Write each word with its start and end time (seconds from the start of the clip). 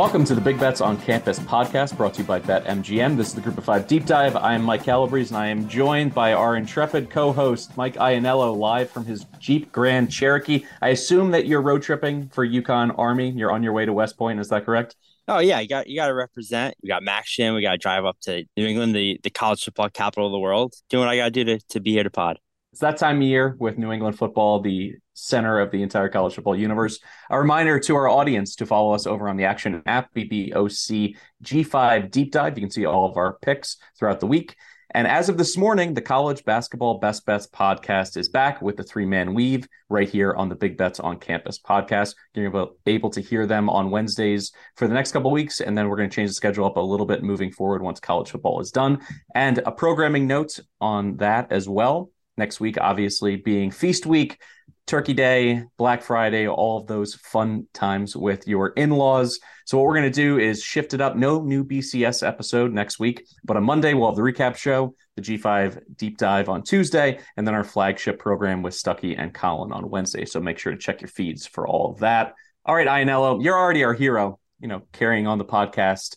Welcome 0.00 0.24
to 0.24 0.34
the 0.34 0.40
Big 0.40 0.58
Bets 0.58 0.80
on 0.80 0.98
Campus 0.98 1.38
podcast 1.40 1.94
brought 1.94 2.14
to 2.14 2.22
you 2.22 2.26
by 2.26 2.40
BetMGM. 2.40 3.18
This 3.18 3.28
is 3.28 3.34
the 3.34 3.42
Group 3.42 3.58
of 3.58 3.66
Five 3.66 3.86
Deep 3.86 4.06
Dive. 4.06 4.34
I 4.34 4.54
am 4.54 4.62
Mike 4.62 4.82
Calabrese 4.82 5.28
and 5.28 5.36
I 5.36 5.48
am 5.48 5.68
joined 5.68 6.14
by 6.14 6.32
our 6.32 6.56
intrepid 6.56 7.10
co 7.10 7.34
host, 7.34 7.76
Mike 7.76 7.96
Ianniello, 7.96 8.56
live 8.56 8.88
from 8.88 9.04
his 9.04 9.26
Jeep 9.38 9.70
Grand 9.72 10.10
Cherokee. 10.10 10.64
I 10.80 10.88
assume 10.88 11.32
that 11.32 11.44
you're 11.46 11.60
road 11.60 11.82
tripping 11.82 12.30
for 12.30 12.48
UConn 12.48 12.98
Army. 12.98 13.28
You're 13.28 13.52
on 13.52 13.62
your 13.62 13.74
way 13.74 13.84
to 13.84 13.92
West 13.92 14.16
Point. 14.16 14.40
Is 14.40 14.48
that 14.48 14.64
correct? 14.64 14.96
Oh 15.28 15.38
yeah, 15.40 15.60
you 15.60 15.68
got 15.68 15.86
you 15.86 15.96
got 15.96 16.06
to 16.06 16.14
represent. 16.14 16.76
We 16.82 16.88
got 16.88 17.02
Max 17.02 17.28
Shin. 17.28 17.52
We 17.52 17.60
got 17.60 17.72
to 17.72 17.78
drive 17.78 18.06
up 18.06 18.18
to 18.22 18.46
New 18.56 18.64
England, 18.64 18.94
the, 18.94 19.20
the 19.22 19.28
college 19.28 19.62
football 19.62 19.90
capital 19.90 20.28
of 20.28 20.32
the 20.32 20.38
world. 20.38 20.72
Doing 20.88 21.04
what 21.04 21.10
I 21.10 21.16
got 21.18 21.24
to 21.26 21.30
do 21.30 21.44
to 21.44 21.58
to 21.68 21.78
be 21.78 21.92
here 21.92 22.04
to 22.04 22.10
pod. 22.10 22.38
It's 22.72 22.80
that 22.80 22.96
time 22.96 23.16
of 23.16 23.22
year 23.24 23.54
with 23.58 23.76
New 23.76 23.92
England 23.92 24.16
football, 24.16 24.60
the 24.60 24.94
center 25.20 25.60
of 25.60 25.70
the 25.70 25.82
entire 25.82 26.08
college 26.08 26.34
football 26.34 26.56
universe. 26.56 26.98
A 27.30 27.38
reminder 27.38 27.78
to 27.80 27.96
our 27.96 28.08
audience 28.08 28.54
to 28.56 28.66
follow 28.66 28.92
us 28.92 29.06
over 29.06 29.28
on 29.28 29.36
the 29.36 29.44
Action 29.44 29.82
app, 29.86 30.14
BBOC 30.14 31.16
G5 31.42 32.10
Deep 32.10 32.32
Dive. 32.32 32.56
You 32.56 32.62
can 32.62 32.70
see 32.70 32.84
all 32.84 33.08
of 33.08 33.16
our 33.16 33.38
picks 33.42 33.76
throughout 33.98 34.20
the 34.20 34.26
week. 34.26 34.56
And 34.92 35.06
as 35.06 35.28
of 35.28 35.38
this 35.38 35.56
morning, 35.56 35.94
the 35.94 36.02
College 36.02 36.44
Basketball 36.44 36.98
Best 36.98 37.24
Bets 37.24 37.46
podcast 37.46 38.16
is 38.16 38.28
back 38.28 38.60
with 38.60 38.76
the 38.76 38.82
three 38.82 39.06
man 39.06 39.34
weave 39.34 39.68
right 39.88 40.08
here 40.08 40.34
on 40.34 40.48
the 40.48 40.56
Big 40.56 40.76
Bets 40.76 40.98
on 40.98 41.18
Campus 41.18 41.60
podcast. 41.60 42.16
You're 42.34 42.72
able, 42.86 43.10
to 43.10 43.20
hear 43.20 43.46
them 43.46 43.70
on 43.70 43.90
Wednesdays 43.90 44.52
for 44.74 44.88
the 44.88 44.94
next 44.94 45.12
couple 45.12 45.30
weeks. 45.30 45.60
And 45.60 45.78
then 45.78 45.88
we're 45.88 45.96
going 45.96 46.10
to 46.10 46.14
change 46.14 46.30
the 46.30 46.34
schedule 46.34 46.66
up 46.66 46.76
a 46.76 46.80
little 46.80 47.06
bit 47.06 47.22
moving 47.22 47.52
forward 47.52 47.82
once 47.82 48.00
college 48.00 48.30
football 48.30 48.60
is 48.60 48.72
done. 48.72 48.98
And 49.34 49.58
a 49.58 49.70
programming 49.70 50.26
note 50.26 50.58
on 50.80 51.18
that 51.18 51.52
as 51.52 51.68
well. 51.68 52.10
Next 52.36 52.58
week, 52.58 52.76
obviously, 52.80 53.36
being 53.36 53.70
Feast 53.70 54.06
Week, 54.06 54.40
Turkey 54.86 55.14
Day, 55.14 55.62
Black 55.76 56.02
Friday, 56.02 56.48
all 56.48 56.78
of 56.78 56.86
those 56.86 57.14
fun 57.14 57.66
times 57.72 58.16
with 58.16 58.48
your 58.48 58.68
in 58.70 58.90
laws. 58.90 59.38
So, 59.64 59.78
what 59.78 59.86
we're 59.86 59.94
going 59.94 60.10
to 60.10 60.22
do 60.22 60.38
is 60.38 60.62
shift 60.62 60.94
it 60.94 61.00
up. 61.00 61.14
No 61.16 61.40
new 61.42 61.64
BCS 61.64 62.26
episode 62.26 62.72
next 62.72 62.98
week, 62.98 63.24
but 63.44 63.56
on 63.56 63.62
Monday, 63.62 63.94
we'll 63.94 64.08
have 64.08 64.16
the 64.16 64.22
recap 64.22 64.56
show, 64.56 64.94
the 65.16 65.22
G5 65.22 65.80
deep 65.96 66.18
dive 66.18 66.48
on 66.48 66.62
Tuesday, 66.62 67.20
and 67.36 67.46
then 67.46 67.54
our 67.54 67.62
flagship 67.62 68.18
program 68.18 68.62
with 68.62 68.74
Stuckey 68.74 69.14
and 69.16 69.32
Collin 69.32 69.72
on 69.72 69.88
Wednesday. 69.88 70.24
So, 70.24 70.40
make 70.40 70.58
sure 70.58 70.72
to 70.72 70.78
check 70.78 71.00
your 71.00 71.08
feeds 71.08 71.46
for 71.46 71.68
all 71.68 71.92
of 71.92 72.00
that. 72.00 72.34
All 72.64 72.74
right, 72.74 72.88
Ianniello, 72.88 73.42
you're 73.42 73.56
already 73.56 73.84
our 73.84 73.94
hero, 73.94 74.40
you 74.60 74.68
know, 74.68 74.82
carrying 74.92 75.26
on 75.26 75.38
the 75.38 75.44
podcast 75.44 76.16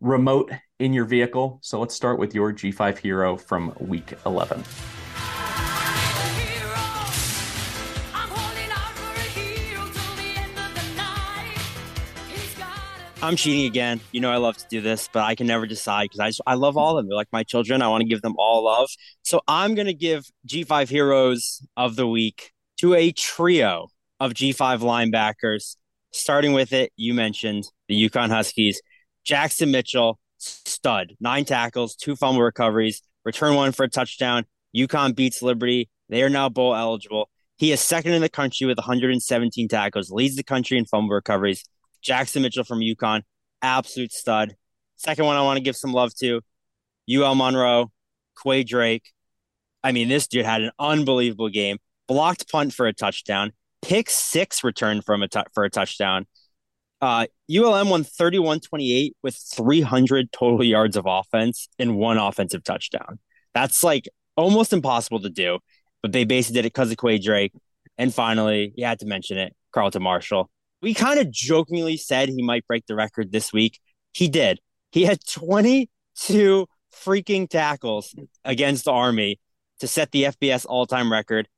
remote 0.00 0.52
in 0.78 0.92
your 0.92 1.06
vehicle. 1.06 1.58
So, 1.62 1.80
let's 1.80 1.94
start 1.94 2.18
with 2.18 2.34
your 2.34 2.52
G5 2.52 2.98
hero 2.98 3.38
from 3.38 3.72
week 3.80 4.12
11. 4.26 4.62
I'm 13.22 13.36
cheating 13.36 13.66
again. 13.66 14.00
You 14.12 14.20
know 14.22 14.30
I 14.30 14.38
love 14.38 14.56
to 14.56 14.66
do 14.70 14.80
this, 14.80 15.08
but 15.12 15.22
I 15.22 15.34
can 15.34 15.46
never 15.46 15.66
decide 15.66 16.08
because 16.10 16.40
I 16.46 16.52
I 16.52 16.54
love 16.54 16.78
all 16.78 16.96
of 16.96 17.02
them. 17.02 17.08
They're 17.08 17.16
like 17.16 17.28
my 17.32 17.42
children. 17.42 17.82
I 17.82 17.88
want 17.88 18.00
to 18.00 18.08
give 18.08 18.22
them 18.22 18.34
all 18.38 18.64
love. 18.64 18.88
So 19.22 19.42
I'm 19.46 19.74
gonna 19.74 19.92
give 19.92 20.24
G5 20.48 20.88
heroes 20.88 21.60
of 21.76 21.96
the 21.96 22.06
week 22.06 22.52
to 22.78 22.94
a 22.94 23.12
trio 23.12 23.88
of 24.20 24.32
G5 24.32 24.80
linebackers. 24.80 25.76
Starting 26.12 26.54
with 26.54 26.72
it, 26.72 26.92
you 26.96 27.12
mentioned 27.12 27.64
the 27.88 28.08
UConn 28.08 28.30
Huskies. 28.30 28.80
Jackson 29.22 29.70
Mitchell, 29.70 30.18
stud, 30.38 31.14
nine 31.20 31.44
tackles, 31.44 31.96
two 31.96 32.16
fumble 32.16 32.42
recoveries, 32.42 33.02
return 33.26 33.54
one 33.54 33.72
for 33.72 33.84
a 33.84 33.88
touchdown. 33.88 34.46
UConn 34.74 35.14
beats 35.14 35.42
Liberty. 35.42 35.90
They 36.08 36.22
are 36.22 36.30
now 36.30 36.48
bowl 36.48 36.74
eligible. 36.74 37.28
He 37.58 37.70
is 37.70 37.80
second 37.82 38.14
in 38.14 38.22
the 38.22 38.30
country 38.30 38.66
with 38.66 38.78
117 38.78 39.68
tackles, 39.68 40.10
leads 40.10 40.36
the 40.36 40.42
country 40.42 40.78
in 40.78 40.86
fumble 40.86 41.14
recoveries. 41.14 41.64
Jackson 42.02 42.42
Mitchell 42.42 42.64
from 42.64 42.80
UConn, 42.80 43.22
absolute 43.62 44.12
stud. 44.12 44.56
Second 44.96 45.24
one 45.24 45.36
I 45.36 45.42
want 45.42 45.56
to 45.56 45.62
give 45.62 45.76
some 45.76 45.92
love 45.92 46.14
to, 46.16 46.40
UL 47.10 47.34
Monroe, 47.34 47.90
Quae 48.36 48.64
Drake. 48.64 49.10
I 49.82 49.92
mean, 49.92 50.08
this 50.08 50.26
dude 50.26 50.44
had 50.44 50.62
an 50.62 50.70
unbelievable 50.78 51.48
game. 51.48 51.78
Blocked 52.06 52.50
punt 52.50 52.74
for 52.74 52.86
a 52.86 52.92
touchdown, 52.92 53.52
pick 53.82 54.10
six 54.10 54.64
return 54.64 55.00
from 55.00 55.22
a 55.22 55.28
for 55.54 55.64
a 55.64 55.70
touchdown. 55.70 56.26
Uh, 57.00 57.26
ULM 57.50 57.88
won 57.88 58.04
31-28 58.04 59.12
with 59.22 59.34
300 59.34 60.32
total 60.32 60.62
yards 60.62 60.96
of 60.96 61.04
offense 61.06 61.68
and 61.78 61.96
one 61.96 62.18
offensive 62.18 62.62
touchdown. 62.62 63.18
That's 63.54 63.82
like 63.82 64.08
almost 64.36 64.72
impossible 64.72 65.20
to 65.20 65.30
do, 65.30 65.60
but 66.02 66.12
they 66.12 66.24
basically 66.24 66.56
did 66.56 66.66
it 66.66 66.74
because 66.74 66.90
of 66.90 66.98
Quae 66.98 67.22
Drake. 67.22 67.52
And 67.96 68.12
finally, 68.12 68.74
you 68.76 68.84
had 68.84 68.98
to 69.00 69.06
mention 69.06 69.38
it, 69.38 69.56
Carlton 69.72 70.02
Martial 70.02 70.50
we 70.82 70.94
kind 70.94 71.18
of 71.20 71.30
jokingly 71.30 71.96
said 71.96 72.28
he 72.28 72.42
might 72.42 72.66
break 72.66 72.86
the 72.86 72.94
record 72.94 73.32
this 73.32 73.52
week. 73.52 73.80
He 74.12 74.28
did. 74.28 74.60
He 74.92 75.04
had 75.04 75.20
22 75.26 76.66
freaking 76.94 77.48
tackles 77.48 78.14
against 78.44 78.84
the 78.84 78.92
Army 78.92 79.38
to 79.80 79.86
set 79.86 80.10
the 80.10 80.24
FBS 80.24 80.66
all 80.68 80.86
time 80.86 81.12
record. 81.12 81.48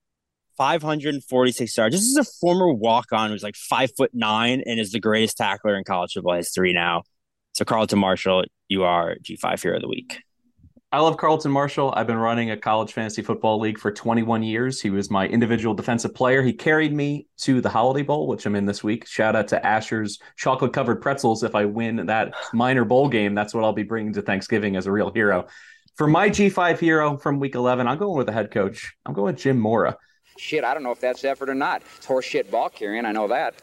546 0.58 1.76
yards. 1.76 1.94
This 1.94 2.02
is 2.02 2.16
a 2.16 2.24
former 2.24 2.72
walk 2.72 3.06
on 3.12 3.30
who's 3.30 3.42
like 3.42 3.56
five 3.56 3.90
foot 3.96 4.10
nine 4.12 4.62
and 4.66 4.78
is 4.78 4.92
the 4.92 5.00
greatest 5.00 5.38
tackler 5.38 5.76
in 5.76 5.84
college 5.84 6.12
football 6.12 6.36
history 6.36 6.72
now. 6.72 7.02
So, 7.52 7.64
Carlton 7.64 7.98
Martial, 7.98 8.44
you 8.68 8.84
are 8.84 9.16
G5 9.22 9.62
Hero 9.62 9.76
of 9.76 9.82
the 9.82 9.88
Week. 9.88 10.22
I 10.94 11.00
love 11.00 11.16
Carlton 11.16 11.50
Martial. 11.50 11.90
I've 11.96 12.06
been 12.06 12.18
running 12.18 12.50
a 12.50 12.56
college 12.58 12.92
fantasy 12.92 13.22
football 13.22 13.58
league 13.58 13.78
for 13.78 13.90
21 13.90 14.42
years. 14.42 14.78
He 14.78 14.90
was 14.90 15.10
my 15.10 15.26
individual 15.26 15.74
defensive 15.74 16.14
player. 16.14 16.42
He 16.42 16.52
carried 16.52 16.92
me 16.92 17.28
to 17.38 17.62
the 17.62 17.70
Holiday 17.70 18.02
Bowl, 18.02 18.26
which 18.26 18.44
I'm 18.44 18.54
in 18.54 18.66
this 18.66 18.84
week. 18.84 19.06
Shout 19.06 19.34
out 19.34 19.48
to 19.48 19.66
Asher's 19.66 20.18
chocolate 20.36 20.74
covered 20.74 21.00
pretzels. 21.00 21.44
If 21.44 21.54
I 21.54 21.64
win 21.64 22.04
that 22.06 22.34
minor 22.52 22.84
bowl 22.84 23.08
game, 23.08 23.34
that's 23.34 23.54
what 23.54 23.64
I'll 23.64 23.72
be 23.72 23.84
bringing 23.84 24.12
to 24.12 24.20
Thanksgiving 24.20 24.76
as 24.76 24.86
a 24.86 24.92
real 24.92 25.10
hero. 25.10 25.46
For 25.96 26.06
my 26.06 26.28
G5 26.28 26.78
hero 26.78 27.16
from 27.16 27.40
week 27.40 27.54
11, 27.54 27.86
I'm 27.86 27.96
going 27.96 28.18
with 28.18 28.26
the 28.26 28.34
head 28.34 28.50
coach. 28.50 28.94
I'm 29.06 29.14
going 29.14 29.32
with 29.32 29.42
Jim 29.42 29.58
Mora. 29.58 29.96
Shit, 30.36 30.62
I 30.62 30.74
don't 30.74 30.82
know 30.82 30.92
if 30.92 31.00
that's 31.00 31.24
effort 31.24 31.48
or 31.48 31.54
not. 31.54 31.80
It's 31.96 32.04
horse 32.04 32.26
shit 32.26 32.50
ball 32.50 32.68
carrying. 32.68 33.06
I 33.06 33.12
know 33.12 33.28
that. 33.28 33.54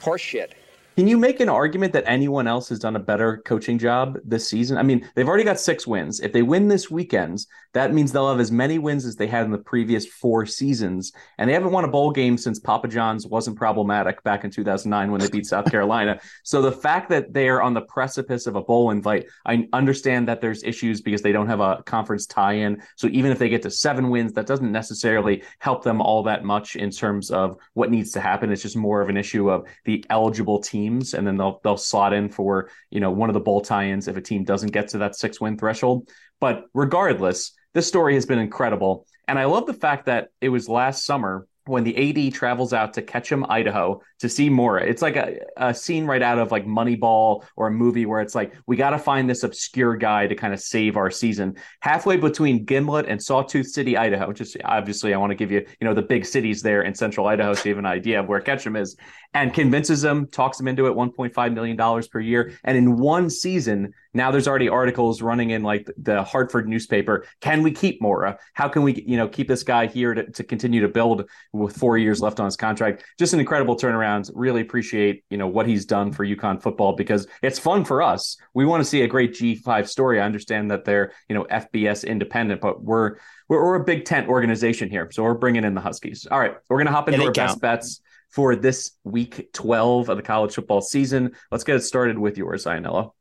Horse 0.00 0.20
shit. 0.20 0.56
Can 0.96 1.08
you 1.08 1.16
make 1.16 1.40
an 1.40 1.48
argument 1.48 1.94
that 1.94 2.04
anyone 2.06 2.46
else 2.46 2.68
has 2.68 2.78
done 2.78 2.96
a 2.96 3.00
better 3.00 3.38
coaching 3.46 3.78
job 3.78 4.18
this 4.24 4.46
season? 4.46 4.76
I 4.76 4.82
mean, 4.82 5.08
they've 5.14 5.26
already 5.26 5.44
got 5.44 5.58
six 5.58 5.86
wins. 5.86 6.20
If 6.20 6.34
they 6.34 6.42
win 6.42 6.68
this 6.68 6.90
weekend, 6.90 7.46
that 7.72 7.94
means 7.94 8.12
they'll 8.12 8.28
have 8.28 8.40
as 8.40 8.52
many 8.52 8.78
wins 8.78 9.06
as 9.06 9.16
they 9.16 9.26
had 9.26 9.46
in 9.46 9.52
the 9.52 9.58
previous 9.58 10.04
four 10.04 10.44
seasons. 10.44 11.12
And 11.38 11.48
they 11.48 11.54
haven't 11.54 11.72
won 11.72 11.84
a 11.84 11.88
bowl 11.88 12.10
game 12.10 12.36
since 12.36 12.58
Papa 12.58 12.88
John's 12.88 13.26
wasn't 13.26 13.56
problematic 13.56 14.22
back 14.22 14.44
in 14.44 14.50
2009 14.50 15.10
when 15.10 15.20
they 15.22 15.30
beat 15.30 15.46
South 15.46 15.70
Carolina. 15.70 16.20
So 16.42 16.60
the 16.60 16.72
fact 16.72 17.08
that 17.08 17.32
they 17.32 17.48
are 17.48 17.62
on 17.62 17.72
the 17.72 17.80
precipice 17.80 18.46
of 18.46 18.56
a 18.56 18.62
bowl 18.62 18.90
invite, 18.90 19.26
I 19.46 19.66
understand 19.72 20.28
that 20.28 20.42
there's 20.42 20.62
issues 20.62 21.00
because 21.00 21.22
they 21.22 21.32
don't 21.32 21.46
have 21.46 21.60
a 21.60 21.82
conference 21.86 22.26
tie 22.26 22.54
in. 22.54 22.82
So 22.96 23.06
even 23.06 23.32
if 23.32 23.38
they 23.38 23.48
get 23.48 23.62
to 23.62 23.70
seven 23.70 24.10
wins, 24.10 24.34
that 24.34 24.46
doesn't 24.46 24.70
necessarily 24.70 25.42
help 25.58 25.84
them 25.84 26.02
all 26.02 26.22
that 26.24 26.44
much 26.44 26.76
in 26.76 26.90
terms 26.90 27.30
of 27.30 27.56
what 27.72 27.90
needs 27.90 28.10
to 28.12 28.20
happen. 28.20 28.52
It's 28.52 28.60
just 28.60 28.76
more 28.76 29.00
of 29.00 29.08
an 29.08 29.16
issue 29.16 29.50
of 29.50 29.66
the 29.86 30.04
eligible 30.10 30.60
team 30.60 30.81
teams, 30.82 31.14
and 31.14 31.26
then 31.26 31.36
they'll 31.36 31.60
they'll 31.62 31.76
slot 31.76 32.12
in 32.12 32.28
for 32.28 32.70
you 32.90 33.00
know 33.00 33.10
one 33.10 33.30
of 33.30 33.34
the 33.34 33.40
bowl 33.40 33.60
tie-ins 33.60 34.08
if 34.08 34.16
a 34.16 34.20
team 34.20 34.44
doesn't 34.44 34.72
get 34.72 34.88
to 34.88 34.98
that 34.98 35.16
six 35.16 35.40
win 35.40 35.56
threshold. 35.56 36.08
But 36.40 36.66
regardless, 36.74 37.52
this 37.74 37.86
story 37.86 38.14
has 38.14 38.26
been 38.26 38.38
incredible, 38.38 39.06
and 39.28 39.38
I 39.38 39.44
love 39.44 39.66
the 39.66 39.74
fact 39.74 40.06
that 40.06 40.28
it 40.40 40.48
was 40.48 40.68
last 40.68 41.04
summer 41.04 41.46
when 41.66 41.84
the 41.84 42.26
AD 42.28 42.34
travels 42.34 42.72
out 42.72 42.94
to 42.94 43.02
Ketchum, 43.02 43.46
Idaho 43.48 44.00
to 44.18 44.28
see 44.28 44.48
Mora. 44.48 44.84
It's 44.84 45.02
like 45.02 45.16
a, 45.16 45.38
a 45.56 45.72
scene 45.74 46.06
right 46.06 46.22
out 46.22 46.38
of 46.38 46.50
like 46.50 46.66
Moneyball 46.66 47.44
or 47.56 47.68
a 47.68 47.70
movie 47.70 48.04
where 48.06 48.20
it's 48.20 48.34
like, 48.34 48.54
we 48.66 48.76
got 48.76 48.90
to 48.90 48.98
find 48.98 49.30
this 49.30 49.44
obscure 49.44 49.96
guy 49.96 50.26
to 50.26 50.34
kind 50.34 50.52
of 50.52 50.60
save 50.60 50.96
our 50.96 51.10
season. 51.10 51.56
Halfway 51.80 52.16
between 52.16 52.64
Gimlet 52.64 53.06
and 53.06 53.22
Sawtooth 53.22 53.68
City, 53.68 53.96
Idaho, 53.96 54.28
which 54.28 54.40
is 54.40 54.56
obviously 54.64 55.14
I 55.14 55.18
want 55.18 55.30
to 55.30 55.36
give 55.36 55.52
you, 55.52 55.64
you 55.80 55.86
know, 55.86 55.94
the 55.94 56.02
big 56.02 56.24
cities 56.24 56.62
there 56.62 56.82
in 56.82 56.94
central 56.94 57.26
Idaho 57.26 57.54
so 57.54 57.68
you 57.68 57.74
have 57.74 57.78
an 57.78 57.86
idea 57.86 58.20
of 58.20 58.28
where 58.28 58.40
Ketchum 58.40 58.76
is 58.76 58.96
and 59.34 59.54
convinces 59.54 60.02
him, 60.02 60.26
talks 60.26 60.58
him 60.58 60.68
into 60.68 60.86
it 60.86 60.94
$1.5 60.94 61.54
million 61.54 62.02
per 62.10 62.20
year. 62.20 62.52
And 62.64 62.76
in 62.76 62.96
one 62.96 63.30
season, 63.30 63.94
now 64.14 64.30
there's 64.30 64.46
already 64.48 64.68
articles 64.68 65.22
running 65.22 65.50
in 65.50 65.62
like 65.62 65.90
the 65.96 66.22
Hartford 66.22 66.68
newspaper. 66.68 67.26
Can 67.40 67.62
we 67.62 67.70
keep 67.70 68.00
Mora? 68.02 68.38
How 68.54 68.68
can 68.68 68.82
we, 68.82 69.02
you 69.06 69.16
know, 69.16 69.28
keep 69.28 69.48
this 69.48 69.62
guy 69.62 69.86
here 69.86 70.14
to, 70.14 70.30
to 70.30 70.44
continue 70.44 70.80
to 70.82 70.88
build 70.88 71.28
with 71.52 71.76
four 71.76 71.96
years 71.98 72.20
left 72.20 72.38
on 72.38 72.46
his 72.46 72.56
contract? 72.56 73.04
Just 73.18 73.32
an 73.32 73.40
incredible 73.40 73.76
turnaround. 73.76 74.30
Really 74.34 74.60
appreciate, 74.60 75.24
you 75.30 75.38
know, 75.38 75.46
what 75.46 75.66
he's 75.66 75.86
done 75.86 76.12
for 76.12 76.26
UConn 76.26 76.60
football 76.60 76.92
because 76.92 77.26
it's 77.42 77.58
fun 77.58 77.84
for 77.84 78.02
us. 78.02 78.36
We 78.54 78.66
want 78.66 78.82
to 78.82 78.88
see 78.88 79.02
a 79.02 79.08
great 79.08 79.32
G5 79.32 79.88
story. 79.88 80.20
I 80.20 80.26
understand 80.26 80.70
that 80.70 80.84
they're, 80.84 81.12
you 81.28 81.34
know, 81.34 81.44
FBS 81.44 82.06
independent, 82.06 82.60
but 82.60 82.82
we're, 82.82 83.16
we're, 83.48 83.64
we're 83.64 83.76
a 83.76 83.84
big 83.84 84.04
tent 84.04 84.28
organization 84.28 84.90
here. 84.90 85.08
So 85.10 85.22
we're 85.22 85.34
bringing 85.34 85.64
in 85.64 85.74
the 85.74 85.80
Huskies. 85.80 86.26
All 86.30 86.38
right. 86.38 86.54
We're 86.68 86.78
going 86.78 86.86
to 86.86 86.92
hop 86.92 87.08
into 87.08 87.20
our 87.20 87.32
count. 87.32 87.60
best 87.60 87.60
bets 87.60 88.00
for 88.28 88.56
this 88.56 88.92
week 89.04 89.52
12 89.52 90.08
of 90.08 90.16
the 90.16 90.22
college 90.22 90.54
football 90.54 90.80
season. 90.80 91.32
Let's 91.50 91.64
get 91.64 91.76
it 91.76 91.82
started 91.82 92.18
with 92.18 92.38
yours, 92.38 92.64
Ianniello. 92.64 93.12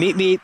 Meet 0.00 0.16
me. 0.16 0.38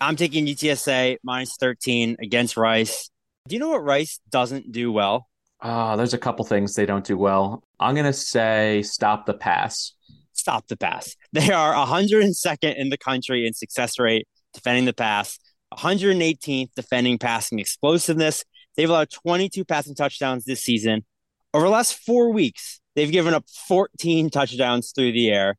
I'm 0.00 0.16
taking 0.16 0.46
UTSA 0.46 1.18
minus 1.22 1.58
13 1.60 2.16
against 2.22 2.56
Rice. 2.56 3.10
Do 3.46 3.54
you 3.54 3.60
know 3.60 3.68
what 3.68 3.84
Rice 3.84 4.18
doesn't 4.30 4.72
do 4.72 4.90
well? 4.90 5.28
Uh, 5.60 5.94
there's 5.96 6.14
a 6.14 6.18
couple 6.18 6.42
things 6.46 6.74
they 6.74 6.86
don't 6.86 7.04
do 7.04 7.18
well. 7.18 7.62
I'm 7.78 7.94
going 7.94 8.06
to 8.06 8.14
say 8.14 8.80
stop 8.80 9.26
the 9.26 9.34
pass. 9.34 9.92
Stop 10.32 10.68
the 10.68 10.78
pass. 10.78 11.16
They 11.34 11.52
are 11.52 11.74
102nd 11.74 12.76
in 12.78 12.88
the 12.88 12.96
country 12.96 13.46
in 13.46 13.52
success 13.52 13.98
rate 13.98 14.26
defending 14.54 14.86
the 14.86 14.94
pass, 14.94 15.38
118th 15.74 16.70
defending 16.74 17.18
passing 17.18 17.58
explosiveness. 17.58 18.42
They've 18.74 18.88
allowed 18.88 19.10
22 19.10 19.66
passing 19.66 19.94
touchdowns 19.94 20.46
this 20.46 20.62
season. 20.62 21.04
Over 21.52 21.66
the 21.66 21.72
last 21.72 21.92
four 22.06 22.32
weeks, 22.32 22.80
they've 22.96 23.12
given 23.12 23.34
up 23.34 23.44
14 23.68 24.30
touchdowns 24.30 24.92
through 24.96 25.12
the 25.12 25.28
air. 25.28 25.58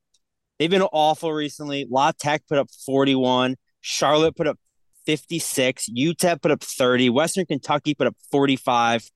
They've 0.60 0.70
been 0.70 0.82
awful 0.82 1.34
recently. 1.34 1.86
La 1.90 2.12
Tech 2.12 2.44
put 2.48 2.58
up 2.58 2.70
41. 2.86 3.56
Charlotte 3.82 4.36
put 4.36 4.48
up 4.48 4.58
56. 5.06 5.90
UTEP 5.90 6.42
put 6.42 6.52
up 6.52 6.64
30. 6.64 7.10
Western 7.10 7.46
Kentucky 7.46 7.94
put 7.94 8.08
up 8.08 8.16
45. 8.32 9.10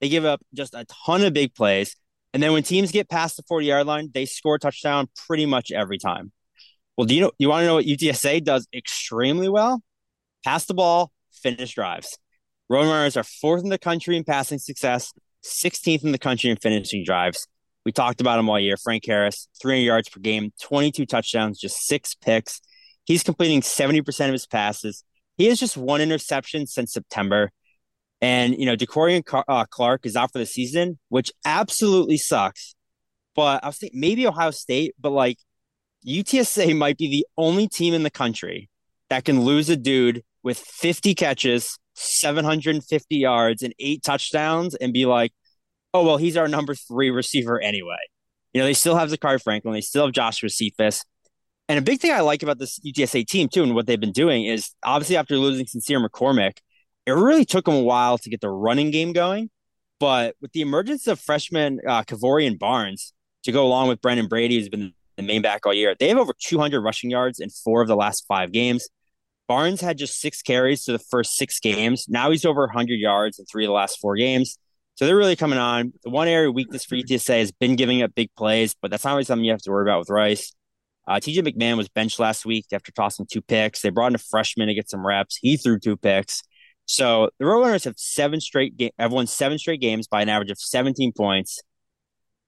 They 0.00 0.08
give 0.08 0.24
up 0.24 0.40
just 0.54 0.74
a 0.74 0.86
ton 1.06 1.22
of 1.24 1.32
big 1.32 1.54
plays. 1.54 1.96
And 2.32 2.42
then 2.42 2.52
when 2.52 2.62
teams 2.62 2.90
get 2.90 3.08
past 3.08 3.36
the 3.36 3.42
40 3.48 3.66
yard 3.66 3.86
line, 3.86 4.10
they 4.12 4.26
score 4.26 4.56
a 4.56 4.58
touchdown 4.58 5.08
pretty 5.26 5.46
much 5.46 5.72
every 5.72 5.98
time. 5.98 6.32
Well, 6.96 7.06
do 7.06 7.14
you 7.14 7.20
know 7.20 7.32
you 7.38 7.48
want 7.48 7.62
to 7.62 7.66
know 7.66 7.74
what 7.74 7.84
UTSA 7.84 8.44
does 8.44 8.66
extremely 8.74 9.48
well? 9.48 9.82
Pass 10.44 10.66
the 10.66 10.74
ball, 10.74 11.12
finish 11.32 11.74
drives. 11.74 12.18
Roadrunners 12.70 13.16
are 13.16 13.22
fourth 13.22 13.62
in 13.62 13.70
the 13.70 13.78
country 13.78 14.16
in 14.16 14.24
passing 14.24 14.58
success, 14.58 15.12
16th 15.44 16.04
in 16.04 16.12
the 16.12 16.18
country 16.18 16.50
in 16.50 16.56
finishing 16.56 17.04
drives. 17.04 17.46
We 17.88 17.92
talked 17.92 18.20
about 18.20 18.38
him 18.38 18.50
all 18.50 18.60
year. 18.60 18.76
Frank 18.76 19.06
Harris, 19.06 19.48
300 19.62 19.82
yards 19.82 20.08
per 20.10 20.20
game, 20.20 20.52
22 20.60 21.06
touchdowns, 21.06 21.58
just 21.58 21.86
six 21.86 22.14
picks. 22.14 22.60
He's 23.06 23.22
completing 23.22 23.62
70% 23.62 24.26
of 24.26 24.32
his 24.32 24.46
passes. 24.46 25.04
He 25.38 25.46
has 25.46 25.58
just 25.58 25.74
one 25.74 26.02
interception 26.02 26.66
since 26.66 26.92
September. 26.92 27.50
And, 28.20 28.54
you 28.58 28.66
know, 28.66 28.76
De'Corian 28.76 29.22
uh, 29.48 29.64
Clark 29.70 30.04
is 30.04 30.16
out 30.16 30.32
for 30.32 30.38
the 30.38 30.44
season, 30.44 30.98
which 31.08 31.32
absolutely 31.46 32.18
sucks. 32.18 32.74
But 33.34 33.64
I 33.64 33.68
was 33.68 33.78
thinking 33.78 34.00
maybe 34.00 34.26
Ohio 34.26 34.50
State, 34.50 34.94
but 35.00 35.12
like 35.12 35.38
UTSA 36.06 36.76
might 36.76 36.98
be 36.98 37.08
the 37.08 37.26
only 37.38 37.68
team 37.68 37.94
in 37.94 38.02
the 38.02 38.10
country 38.10 38.68
that 39.08 39.24
can 39.24 39.40
lose 39.40 39.70
a 39.70 39.76
dude 39.76 40.22
with 40.42 40.58
50 40.58 41.14
catches, 41.14 41.78
750 41.94 43.16
yards 43.16 43.62
and 43.62 43.72
eight 43.78 44.02
touchdowns 44.02 44.74
and 44.74 44.92
be 44.92 45.06
like, 45.06 45.32
oh, 45.94 46.04
well, 46.04 46.16
he's 46.16 46.36
our 46.36 46.48
number 46.48 46.74
three 46.74 47.10
receiver 47.10 47.60
anyway. 47.60 47.96
You 48.52 48.60
know, 48.60 48.66
they 48.66 48.74
still 48.74 48.96
have 48.96 49.10
Zakhari 49.10 49.42
Franklin, 49.42 49.74
they 49.74 49.80
still 49.80 50.06
have 50.06 50.14
Joshua 50.14 50.48
Cephus. 50.48 51.04
And 51.68 51.78
a 51.78 51.82
big 51.82 52.00
thing 52.00 52.12
I 52.12 52.20
like 52.20 52.42
about 52.42 52.58
this 52.58 52.78
UTSA 52.80 53.26
team, 53.26 53.48
too, 53.48 53.62
and 53.62 53.74
what 53.74 53.86
they've 53.86 54.00
been 54.00 54.12
doing 54.12 54.46
is 54.46 54.70
obviously 54.82 55.16
after 55.16 55.36
losing 55.36 55.66
Sincere 55.66 56.00
McCormick, 56.00 56.58
it 57.04 57.12
really 57.12 57.44
took 57.44 57.66
them 57.66 57.74
a 57.74 57.82
while 57.82 58.16
to 58.18 58.30
get 58.30 58.40
the 58.40 58.48
running 58.48 58.90
game 58.90 59.12
going. 59.12 59.50
But 60.00 60.36
with 60.40 60.52
the 60.52 60.60
emergence 60.62 61.06
of 61.06 61.20
freshman 61.20 61.80
uh, 61.86 62.04
Kevorian 62.04 62.58
Barnes 62.58 63.12
to 63.44 63.52
go 63.52 63.66
along 63.66 63.88
with 63.88 64.00
Brenden 64.00 64.28
Brady, 64.28 64.56
who's 64.56 64.68
been 64.68 64.92
the 65.16 65.22
main 65.22 65.42
back 65.42 65.66
all 65.66 65.74
year, 65.74 65.94
they 65.98 66.08
have 66.08 66.18
over 66.18 66.32
200 66.38 66.80
rushing 66.80 67.10
yards 67.10 67.40
in 67.40 67.50
four 67.50 67.82
of 67.82 67.88
the 67.88 67.96
last 67.96 68.24
five 68.28 68.52
games. 68.52 68.88
Barnes 69.48 69.80
had 69.80 69.98
just 69.98 70.20
six 70.20 70.42
carries 70.42 70.84
to 70.84 70.92
the 70.92 70.98
first 70.98 71.34
six 71.36 71.58
games. 71.58 72.06
Now 72.08 72.30
he's 72.30 72.44
over 72.44 72.62
100 72.62 72.94
yards 72.94 73.38
in 73.38 73.46
three 73.46 73.64
of 73.64 73.68
the 73.68 73.72
last 73.74 73.98
four 73.98 74.16
games. 74.16 74.58
So 74.98 75.06
they're 75.06 75.16
really 75.16 75.36
coming 75.36 75.60
on. 75.60 75.92
The 76.02 76.10
one 76.10 76.26
area 76.26 76.50
weakness 76.50 76.84
for 76.84 76.96
UTSA 76.96 77.38
has 77.38 77.52
been 77.52 77.76
giving 77.76 78.02
up 78.02 78.16
big 78.16 78.34
plays, 78.36 78.74
but 78.82 78.90
that's 78.90 79.04
not 79.04 79.12
really 79.12 79.22
something 79.22 79.44
you 79.44 79.52
have 79.52 79.62
to 79.62 79.70
worry 79.70 79.88
about 79.88 80.00
with 80.00 80.10
Rice. 80.10 80.52
Uh, 81.06 81.20
TJ 81.20 81.46
McMahon 81.46 81.76
was 81.76 81.88
benched 81.88 82.18
last 82.18 82.44
week 82.44 82.66
after 82.72 82.90
tossing 82.90 83.24
two 83.30 83.40
picks. 83.40 83.80
They 83.80 83.90
brought 83.90 84.08
in 84.08 84.16
a 84.16 84.18
freshman 84.18 84.66
to 84.66 84.74
get 84.74 84.90
some 84.90 85.06
reps. 85.06 85.38
He 85.40 85.56
threw 85.56 85.78
two 85.78 85.96
picks. 85.96 86.42
So 86.86 87.30
the 87.38 87.44
Roadrunners 87.44 87.84
have 87.84 87.94
seven 87.96 88.40
straight 88.40 88.76
ga- 88.76 88.90
have 88.98 89.12
won 89.12 89.28
seven 89.28 89.56
straight 89.56 89.80
games 89.80 90.08
by 90.08 90.20
an 90.20 90.28
average 90.28 90.50
of 90.50 90.58
17 90.58 91.12
points. 91.16 91.62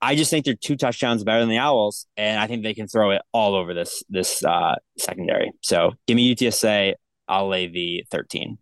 I 0.02 0.16
just 0.16 0.32
think 0.32 0.44
they're 0.44 0.54
two 0.54 0.76
touchdowns 0.76 1.22
better 1.22 1.38
than 1.38 1.50
the 1.50 1.58
Owls, 1.58 2.08
and 2.16 2.40
I 2.40 2.48
think 2.48 2.64
they 2.64 2.74
can 2.74 2.88
throw 2.88 3.12
it 3.12 3.22
all 3.32 3.54
over 3.54 3.74
this 3.74 4.02
this 4.08 4.44
uh, 4.44 4.74
secondary. 4.98 5.52
So 5.60 5.92
give 6.08 6.16
me 6.16 6.34
UTSA. 6.34 6.94
I'll 7.28 7.46
lay 7.46 7.68
the 7.68 8.04
13. 8.10 8.58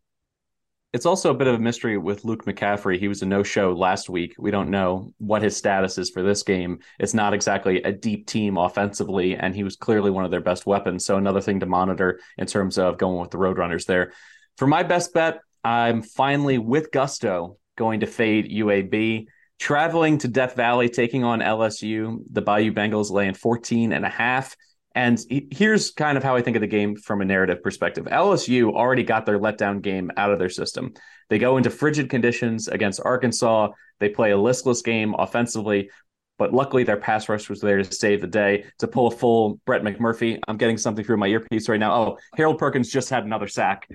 It's 0.94 1.05
also 1.05 1.31
a 1.31 1.35
bit 1.35 1.49
of 1.49 1.55
a 1.55 1.58
mystery 1.58 1.99
with 1.99 2.25
Luke 2.25 2.46
McCaffrey. 2.46 2.99
He 2.99 3.08
was 3.08 3.20
a 3.20 3.26
no-show 3.26 3.75
last 3.75 4.08
week. 4.08 4.35
We 4.38 4.50
don't 4.50 4.70
know 4.70 5.12
what 5.19 5.43
his 5.43 5.55
status 5.55 5.99
is 5.99 6.08
for 6.08 6.23
this 6.23 6.43
game. 6.43 6.79
It's 6.99 7.12
not 7.12 7.35
exactly 7.35 7.82
a 7.82 7.93
deep 7.93 8.26
team 8.26 8.56
offensively, 8.56 9.37
and 9.37 9.54
he 9.54 9.64
was 9.64 9.76
clearly 9.76 10.11
one 10.11 10.25
of 10.25 10.30
their 10.30 10.40
best 10.40 10.64
weapons. 10.64 11.04
So 11.04 11.18
another 11.18 11.42
thing 11.42 11.61
to 11.61 11.66
monitor 11.66 12.21
in 12.38 12.47
terms 12.47 12.78
of 12.78 12.97
going 12.97 13.21
with 13.21 13.30
the 13.30 13.37
Roadrunners 13.37 13.85
there. 13.85 14.12
For 14.57 14.66
my 14.66 14.83
best 14.83 15.12
bet, 15.12 15.40
I'm 15.62 16.00
finally 16.00 16.57
with 16.57 16.90
gusto 16.90 17.59
going 17.76 18.00
to 18.00 18.07
fade 18.07 18.50
UAB. 18.50 19.26
Traveling 19.59 20.16
to 20.18 20.28
Death 20.28 20.57
Valley, 20.57 20.88
taking 20.88 21.23
on 21.23 21.40
LSU, 21.40 22.21
the 22.30 22.40
Bayou 22.40 22.73
Bengals 22.73 23.11
laying 23.11 23.35
14 23.35 23.92
and 23.92 24.07
a 24.07 24.09
half. 24.09 24.57
And 24.99 25.25
here's 25.52 25.93
kind 25.93 26.19
of 26.19 26.25
how 26.25 26.35
I 26.35 26.43
think 26.43 26.57
of 26.57 26.61
the 26.61 26.67
game 26.67 26.97
from 26.97 27.21
a 27.21 27.25
narrative 27.25 27.62
perspective. 27.62 28.07
LSU 28.07 28.73
already 28.73 29.05
got 29.05 29.26
their 29.26 29.38
letdown 29.38 29.81
game 29.81 30.11
out 30.17 30.33
of 30.33 30.40
their 30.40 30.49
system. 30.49 30.93
They 31.28 31.38
go 31.38 31.57
into 31.57 31.71
frigid 31.71 32.11
conditions 32.11 32.67
against 32.67 33.00
Arkansas. 33.05 33.69
They 34.00 34.09
play 34.09 34.33
a 34.33 34.37
listless 34.37 34.83
game 34.83 35.14
offensively, 35.17 35.90
but 36.37 36.52
luckily 36.52 36.83
their 36.83 36.97
pass 36.97 37.28
rush 37.28 37.49
was 37.49 37.61
there 37.61 37.81
to 37.81 37.93
save 37.93 38.23
the 38.23 38.26
day 38.26 38.64
to 38.81 38.88
pull 38.88 39.07
a 39.07 39.12
full 39.12 39.61
Brett 39.67 39.83
McMurphy. 39.83 40.40
I'm 40.49 40.57
getting 40.57 40.76
something 40.76 41.05
through 41.05 41.19
my 41.19 41.28
earpiece 41.28 41.69
right 41.69 41.78
now. 41.78 41.95
Oh, 41.95 42.19
Harold 42.37 42.59
Perkins 42.59 42.90
just 42.90 43.09
had 43.09 43.25
another 43.25 43.47
sack 43.47 43.87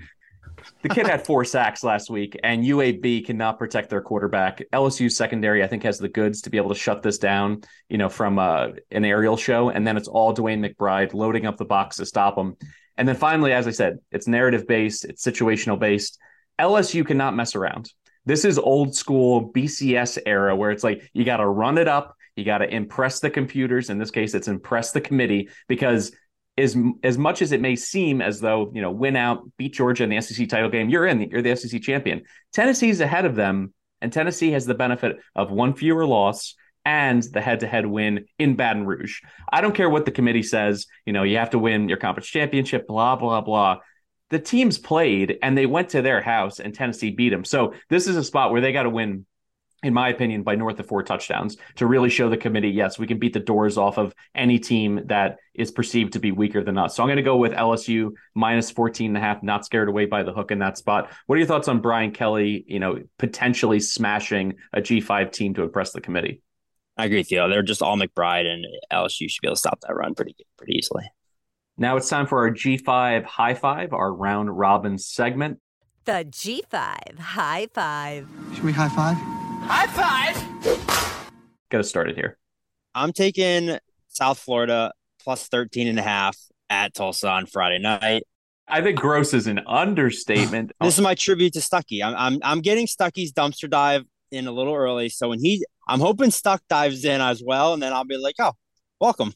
the 0.81 0.89
kid 0.89 1.07
had 1.07 1.25
four 1.25 1.45
sacks 1.45 1.83
last 1.83 2.09
week, 2.09 2.39
and 2.43 2.63
UAB 2.63 3.25
cannot 3.25 3.57
protect 3.57 3.89
their 3.89 4.01
quarterback. 4.01 4.61
LSU 4.73 5.11
secondary, 5.11 5.63
I 5.63 5.67
think, 5.67 5.83
has 5.83 5.97
the 5.97 6.09
goods 6.09 6.41
to 6.41 6.49
be 6.49 6.57
able 6.57 6.69
to 6.69 6.75
shut 6.75 7.01
this 7.01 7.17
down, 7.17 7.61
you 7.89 7.97
know, 7.97 8.09
from 8.09 8.39
uh, 8.39 8.69
an 8.91 9.05
aerial 9.05 9.37
show. 9.37 9.69
And 9.69 9.85
then 9.85 9.97
it's 9.97 10.07
all 10.07 10.33
DeWayne 10.33 10.65
McBride 10.65 11.13
loading 11.13 11.45
up 11.45 11.57
the 11.57 11.65
box 11.65 11.97
to 11.97 12.05
stop 12.05 12.35
them. 12.35 12.57
And 12.97 13.07
then 13.07 13.15
finally, 13.15 13.53
as 13.53 13.67
I 13.67 13.71
said, 13.71 13.99
it's 14.11 14.27
narrative 14.27 14.67
based, 14.67 15.05
it's 15.05 15.25
situational 15.25 15.79
based. 15.79 16.19
LSU 16.59 17.05
cannot 17.05 17.35
mess 17.35 17.55
around. 17.55 17.91
This 18.25 18.45
is 18.45 18.57
old 18.57 18.95
school 18.95 19.51
BCS 19.51 20.19
era 20.25 20.55
where 20.55 20.71
it's 20.71 20.83
like 20.83 21.09
you 21.13 21.25
got 21.25 21.37
to 21.37 21.47
run 21.47 21.77
it 21.77 21.87
up, 21.87 22.15
You 22.35 22.45
got 22.45 22.59
to 22.59 22.73
impress 22.73 23.19
the 23.19 23.29
computers. 23.29 23.89
In 23.89 23.97
this 23.97 24.11
case, 24.11 24.33
it's 24.33 24.47
impress 24.47 24.91
the 24.91 25.01
committee 25.01 25.49
because 25.67 26.11
as 26.57 26.77
as 27.03 27.17
much 27.17 27.41
as 27.41 27.51
it 27.51 27.61
may 27.61 27.75
seem 27.75 28.21
as 28.21 28.39
though 28.39 28.71
you 28.73 28.81
know 28.81 28.91
win 28.91 29.15
out, 29.15 29.43
beat 29.57 29.73
Georgia 29.73 30.03
in 30.03 30.09
the 30.09 30.21
SEC 30.21 30.47
title 30.47 30.69
game, 30.69 30.89
you're 30.89 31.05
in. 31.05 31.21
You're 31.29 31.41
the 31.41 31.55
SEC 31.55 31.81
champion. 31.81 32.23
Tennessee's 32.53 33.01
ahead 33.01 33.25
of 33.25 33.35
them, 33.35 33.73
and 34.01 34.13
Tennessee 34.13 34.51
has 34.51 34.65
the 34.65 34.75
benefit 34.75 35.17
of 35.35 35.51
one 35.51 35.73
fewer 35.73 36.05
loss 36.05 36.55
and 36.85 37.23
the 37.23 37.39
head-to-head 37.39 37.85
win 37.85 38.25
in 38.37 38.55
Baton 38.55 38.85
Rouge. 38.85 39.21
I 39.51 39.61
don't 39.61 39.73
care 39.73 39.89
what 39.89 40.03
the 40.05 40.11
committee 40.11 40.43
says. 40.43 40.85
You 41.05 41.13
know, 41.13 41.23
you 41.23 41.37
have 41.37 41.51
to 41.51 41.59
win 41.59 41.87
your 41.87 41.97
conference 41.97 42.27
championship. 42.27 42.87
Blah 42.87 43.15
blah 43.15 43.41
blah. 43.41 43.79
The 44.29 44.39
teams 44.39 44.77
played 44.77 45.37
and 45.43 45.57
they 45.57 45.65
went 45.65 45.89
to 45.89 46.01
their 46.01 46.21
house 46.21 46.59
and 46.59 46.73
Tennessee 46.73 47.11
beat 47.11 47.29
them. 47.29 47.45
So 47.45 47.73
this 47.89 48.07
is 48.07 48.15
a 48.15 48.23
spot 48.23 48.51
where 48.51 48.61
they 48.61 48.71
got 48.73 48.83
to 48.83 48.89
win 48.89 49.25
in 49.83 49.93
my 49.93 50.09
opinion, 50.09 50.43
by 50.43 50.55
north 50.55 50.79
of 50.79 50.87
four 50.87 51.03
touchdowns 51.03 51.57
to 51.75 51.85
really 51.85 52.09
show 52.09 52.29
the 52.29 52.37
committee, 52.37 52.69
yes, 52.69 52.97
we 52.97 53.05
can 53.05 53.19
beat 53.19 53.33
the 53.33 53.39
doors 53.39 53.77
off 53.77 53.97
of 53.97 54.15
any 54.33 54.57
team 54.57 55.01
that 55.05 55.37
is 55.53 55.71
perceived 55.71 56.13
to 56.13 56.19
be 56.19 56.31
weaker 56.31 56.63
than 56.63 56.77
us. 56.77 56.95
So 56.95 57.03
I'm 57.03 57.07
going 57.07 57.17
to 57.17 57.23
go 57.23 57.37
with 57.37 57.51
LSU 57.51 58.11
minus 58.33 58.71
14 58.71 59.11
and 59.11 59.17
a 59.17 59.19
half, 59.19 59.43
not 59.43 59.65
scared 59.65 59.89
away 59.89 60.05
by 60.05 60.23
the 60.23 60.33
hook 60.33 60.51
in 60.51 60.59
that 60.59 60.77
spot. 60.77 61.11
What 61.27 61.35
are 61.35 61.39
your 61.39 61.47
thoughts 61.47 61.67
on 61.67 61.81
Brian 61.81 62.11
Kelly, 62.11 62.63
you 62.67 62.79
know, 62.79 62.99
potentially 63.19 63.79
smashing 63.79 64.55
a 64.71 64.81
G5 64.81 65.31
team 65.31 65.53
to 65.55 65.63
impress 65.63 65.91
the 65.91 66.01
committee? 66.01 66.41
I 66.97 67.05
agree 67.05 67.17
with 67.17 67.31
you. 67.31 67.47
They're 67.49 67.63
just 67.63 67.81
all 67.81 67.97
McBride 67.97 68.45
and 68.45 68.65
LSU 68.91 69.29
should 69.29 69.41
be 69.41 69.47
able 69.47 69.55
to 69.55 69.59
stop 69.59 69.79
that 69.81 69.95
run 69.95 70.13
pretty 70.13 70.35
pretty 70.57 70.73
easily. 70.77 71.03
Now 71.77 71.97
it's 71.97 72.07
time 72.07 72.27
for 72.27 72.39
our 72.39 72.51
G5 72.51 73.25
high 73.25 73.55
five, 73.55 73.93
our 73.93 74.13
round 74.13 74.55
robin 74.55 74.97
segment. 74.97 75.59
The 76.05 76.25
G5 76.29 77.19
high 77.19 77.67
five. 77.73 78.27
Should 78.53 78.63
we 78.63 78.73
high 78.73 78.89
five? 78.89 79.17
High 79.65 79.87
five! 79.87 81.31
Get 81.71 81.79
us 81.79 81.89
started 81.89 82.15
here. 82.15 82.37
I'm 82.93 83.13
taking 83.13 83.77
South 84.09 84.37
Florida 84.37 84.91
plus 85.23 85.47
13 85.47 85.87
and 85.87 85.97
a 85.97 86.01
half 86.01 86.37
at 86.69 86.93
Tulsa 86.93 87.29
on 87.29 87.45
Friday 87.45 87.79
night. 87.79 88.23
I 88.67 88.81
think 88.81 88.99
gross 88.99 89.33
is 89.33 89.47
an 89.47 89.61
understatement. 89.65 90.73
This 90.81 90.95
is 90.95 91.01
my 91.01 91.15
tribute 91.15 91.53
to 91.53 91.59
Stuckey. 91.59 92.03
I'm, 92.03 92.15
I'm 92.15 92.39
I'm 92.43 92.61
getting 92.61 92.87
Stuckey's 92.87 93.31
dumpster 93.31 93.69
dive 93.69 94.03
in 94.31 94.47
a 94.47 94.51
little 94.51 94.75
early. 94.75 95.09
So 95.09 95.29
when 95.29 95.39
he 95.39 95.65
I'm 95.87 95.99
hoping 95.99 96.31
Stuck 96.31 96.61
dives 96.69 97.05
in 97.05 97.21
as 97.21 97.41
well, 97.45 97.73
and 97.73 97.81
then 97.81 97.93
I'll 97.93 98.05
be 98.05 98.17
like, 98.17 98.35
oh, 98.39 98.53
welcome. 98.99 99.33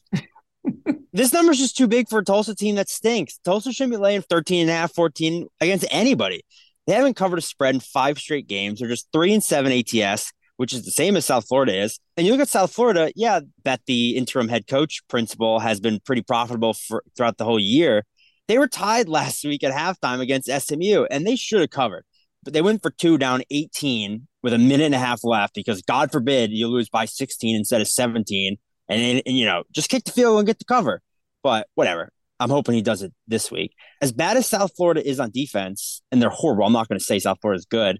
this 1.12 1.32
number's 1.32 1.58
just 1.58 1.76
too 1.76 1.88
big 1.88 2.08
for 2.08 2.18
a 2.18 2.24
Tulsa 2.24 2.54
team 2.54 2.74
that 2.74 2.88
stinks. 2.88 3.38
Tulsa 3.38 3.72
shouldn't 3.72 3.92
be 3.92 3.96
laying 3.96 4.22
13 4.22 4.62
and 4.62 4.70
a 4.70 4.74
half, 4.74 4.94
14 4.94 5.46
against 5.60 5.86
anybody. 5.90 6.42
They 6.88 6.94
haven't 6.94 7.16
covered 7.16 7.38
a 7.38 7.42
spread 7.42 7.74
in 7.74 7.80
five 7.80 8.18
straight 8.18 8.48
games. 8.48 8.80
They're 8.80 8.88
just 8.88 9.08
three 9.12 9.34
and 9.34 9.44
seven 9.44 9.70
ATS, 9.72 10.32
which 10.56 10.72
is 10.72 10.86
the 10.86 10.90
same 10.90 11.18
as 11.18 11.26
South 11.26 11.46
Florida 11.46 11.82
is. 11.82 12.00
And 12.16 12.26
you 12.26 12.32
look 12.32 12.40
at 12.40 12.48
South 12.48 12.72
Florida, 12.72 13.12
yeah, 13.14 13.40
that 13.64 13.82
the 13.86 14.16
interim 14.16 14.48
head 14.48 14.66
coach 14.66 15.02
principal 15.06 15.60
has 15.60 15.80
been 15.80 16.00
pretty 16.00 16.22
profitable 16.22 16.72
for 16.72 17.04
throughout 17.14 17.36
the 17.36 17.44
whole 17.44 17.60
year. 17.60 18.04
They 18.46 18.56
were 18.56 18.66
tied 18.66 19.06
last 19.10 19.44
week 19.44 19.62
at 19.64 19.74
halftime 19.74 20.20
against 20.20 20.50
SMU, 20.50 21.04
and 21.10 21.26
they 21.26 21.36
should 21.36 21.60
have 21.60 21.68
covered. 21.68 22.06
But 22.42 22.54
they 22.54 22.62
went 22.62 22.82
for 22.82 22.90
two 22.90 23.18
down 23.18 23.42
18 23.50 24.26
with 24.42 24.54
a 24.54 24.58
minute 24.58 24.86
and 24.86 24.94
a 24.94 24.98
half 24.98 25.22
left 25.24 25.54
because 25.54 25.82
God 25.82 26.10
forbid 26.10 26.52
you 26.52 26.68
lose 26.68 26.88
by 26.88 27.04
16 27.04 27.54
instead 27.54 27.82
of 27.82 27.88
17. 27.88 28.56
And, 28.88 29.22
and 29.26 29.36
you 29.36 29.44
know, 29.44 29.64
just 29.72 29.90
kick 29.90 30.04
the 30.04 30.12
field 30.12 30.38
and 30.38 30.46
get 30.46 30.58
the 30.58 30.64
cover. 30.64 31.02
But 31.42 31.68
whatever. 31.74 32.12
I'm 32.40 32.50
hoping 32.50 32.74
he 32.74 32.82
does 32.82 33.02
it 33.02 33.12
this 33.26 33.50
week. 33.50 33.74
As 34.00 34.12
bad 34.12 34.36
as 34.36 34.46
South 34.46 34.72
Florida 34.76 35.06
is 35.06 35.18
on 35.18 35.30
defense, 35.30 36.02
and 36.12 36.22
they're 36.22 36.30
horrible. 36.30 36.64
I'm 36.64 36.72
not 36.72 36.88
going 36.88 36.98
to 36.98 37.04
say 37.04 37.18
South 37.18 37.38
Florida 37.40 37.58
is 37.58 37.66
good. 37.66 37.98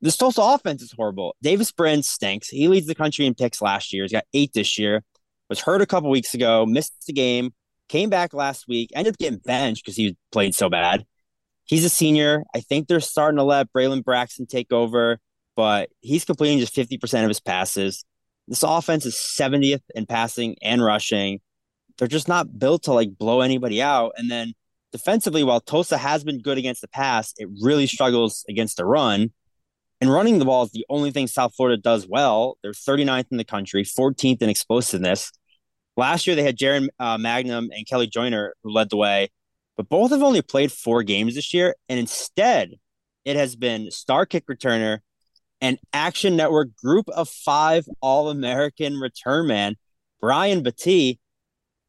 This 0.00 0.16
Tulsa 0.16 0.42
offense 0.42 0.82
is 0.82 0.92
horrible. 0.92 1.36
Davis 1.42 1.72
Brin 1.72 2.02
stinks. 2.02 2.48
He 2.48 2.68
leads 2.68 2.86
the 2.86 2.94
country 2.94 3.26
in 3.26 3.34
picks 3.34 3.62
last 3.62 3.92
year. 3.92 4.04
He's 4.04 4.12
got 4.12 4.24
eight 4.34 4.52
this 4.52 4.78
year. 4.78 5.02
Was 5.48 5.60
hurt 5.60 5.80
a 5.80 5.86
couple 5.86 6.10
weeks 6.10 6.34
ago. 6.34 6.66
Missed 6.66 7.06
the 7.06 7.12
game. 7.12 7.52
Came 7.88 8.10
back 8.10 8.34
last 8.34 8.66
week. 8.66 8.90
Ended 8.94 9.14
up 9.14 9.18
getting 9.18 9.38
benched 9.38 9.84
because 9.84 9.96
he 9.96 10.16
played 10.32 10.54
so 10.54 10.68
bad. 10.68 11.06
He's 11.64 11.84
a 11.84 11.88
senior. 11.88 12.42
I 12.54 12.60
think 12.60 12.88
they're 12.88 13.00
starting 13.00 13.38
to 13.38 13.44
let 13.44 13.72
Braylon 13.72 14.04
Braxton 14.04 14.46
take 14.46 14.72
over, 14.72 15.18
but 15.54 15.88
he's 16.00 16.24
completing 16.24 16.58
just 16.58 16.74
50% 16.74 17.22
of 17.22 17.28
his 17.28 17.40
passes. 17.40 18.04
This 18.48 18.62
offense 18.62 19.06
is 19.06 19.14
70th 19.14 19.82
in 19.94 20.06
passing 20.06 20.56
and 20.62 20.84
rushing 20.84 21.40
they're 21.98 22.08
just 22.08 22.28
not 22.28 22.58
built 22.58 22.84
to 22.84 22.92
like 22.92 23.16
blow 23.16 23.40
anybody 23.40 23.82
out. 23.82 24.12
And 24.16 24.30
then 24.30 24.52
defensively, 24.92 25.44
while 25.44 25.60
Tulsa 25.60 25.98
has 25.98 26.24
been 26.24 26.40
good 26.40 26.58
against 26.58 26.80
the 26.80 26.88
pass, 26.88 27.32
it 27.38 27.48
really 27.62 27.86
struggles 27.86 28.44
against 28.48 28.76
the 28.76 28.84
run. 28.84 29.30
And 30.00 30.12
running 30.12 30.38
the 30.38 30.44
ball 30.44 30.64
is 30.64 30.72
the 30.72 30.84
only 30.90 31.10
thing 31.10 31.26
South 31.26 31.54
Florida 31.54 31.80
does 31.80 32.06
well. 32.06 32.58
They're 32.62 32.72
39th 32.72 33.26
in 33.30 33.38
the 33.38 33.44
country, 33.44 33.82
14th 33.82 34.42
in 34.42 34.50
explosiveness. 34.50 35.32
Last 35.96 36.26
year, 36.26 36.36
they 36.36 36.42
had 36.42 36.58
Jaren 36.58 36.88
uh, 36.98 37.16
Mangham 37.16 37.70
and 37.74 37.86
Kelley 37.86 38.06
Joiner 38.06 38.54
who 38.62 38.70
led 38.70 38.90
the 38.90 38.98
way, 38.98 39.28
but 39.76 39.88
both 39.88 40.10
have 40.10 40.22
only 40.22 40.42
played 40.42 40.70
four 40.70 41.02
games 41.02 41.34
this 41.34 41.54
year. 41.54 41.74
And 41.88 41.98
instead, 41.98 42.72
it 43.24 43.36
has 43.36 43.56
been 43.56 43.90
star 43.90 44.26
kick 44.26 44.46
returner 44.46 44.98
and 45.60 45.78
Action 45.92 46.36
Network 46.36 46.76
group 46.76 47.08
of 47.08 47.28
five 47.28 47.86
All 48.00 48.28
American 48.28 48.98
return 48.98 49.46
man, 49.46 49.76
Brian 50.20 50.62
Battie, 50.62 51.18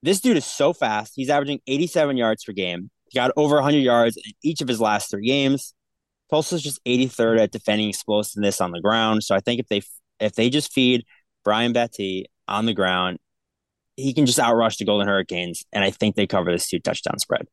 this 0.03 0.19
dude 0.19 0.37
is 0.37 0.45
so 0.45 0.73
fast. 0.73 1.13
He's 1.15 1.29
averaging 1.29 1.59
87 1.67 2.17
yards 2.17 2.43
per 2.43 2.53
game. 2.53 2.89
He 3.09 3.17
got 3.17 3.31
over 3.35 3.55
100 3.55 3.77
yards 3.77 4.17
in 4.17 4.31
each 4.43 4.61
of 4.61 4.67
his 4.67 4.81
last 4.81 5.09
three 5.09 5.25
games. 5.25 5.73
Tulsa's 6.29 6.61
just 6.61 6.83
83rd 6.85 7.39
at 7.39 7.51
defending 7.51 7.89
explosiveness 7.89 8.59
on 8.59 8.71
the 8.71 8.81
ground. 8.81 9.23
So 9.23 9.33
I 9.35 9.39
think 9.39 9.59
if 9.59 9.67
they 9.67 9.81
if 10.19 10.33
they 10.33 10.49
just 10.49 10.73
feed 10.73 11.05
Brian 11.43 11.73
Battie 11.73 12.25
on 12.47 12.65
the 12.65 12.73
ground, 12.73 13.19
he 13.95 14.13
can 14.13 14.25
just 14.25 14.39
outrush 14.39 14.77
the 14.77 14.85
Golden 14.85 15.07
Hurricanes, 15.07 15.63
and 15.73 15.83
I 15.83 15.89
think 15.89 16.15
they 16.15 16.27
cover 16.27 16.51
this 16.51 16.69
two 16.69 16.79
touchdown 16.79 17.17
spread 17.19 17.47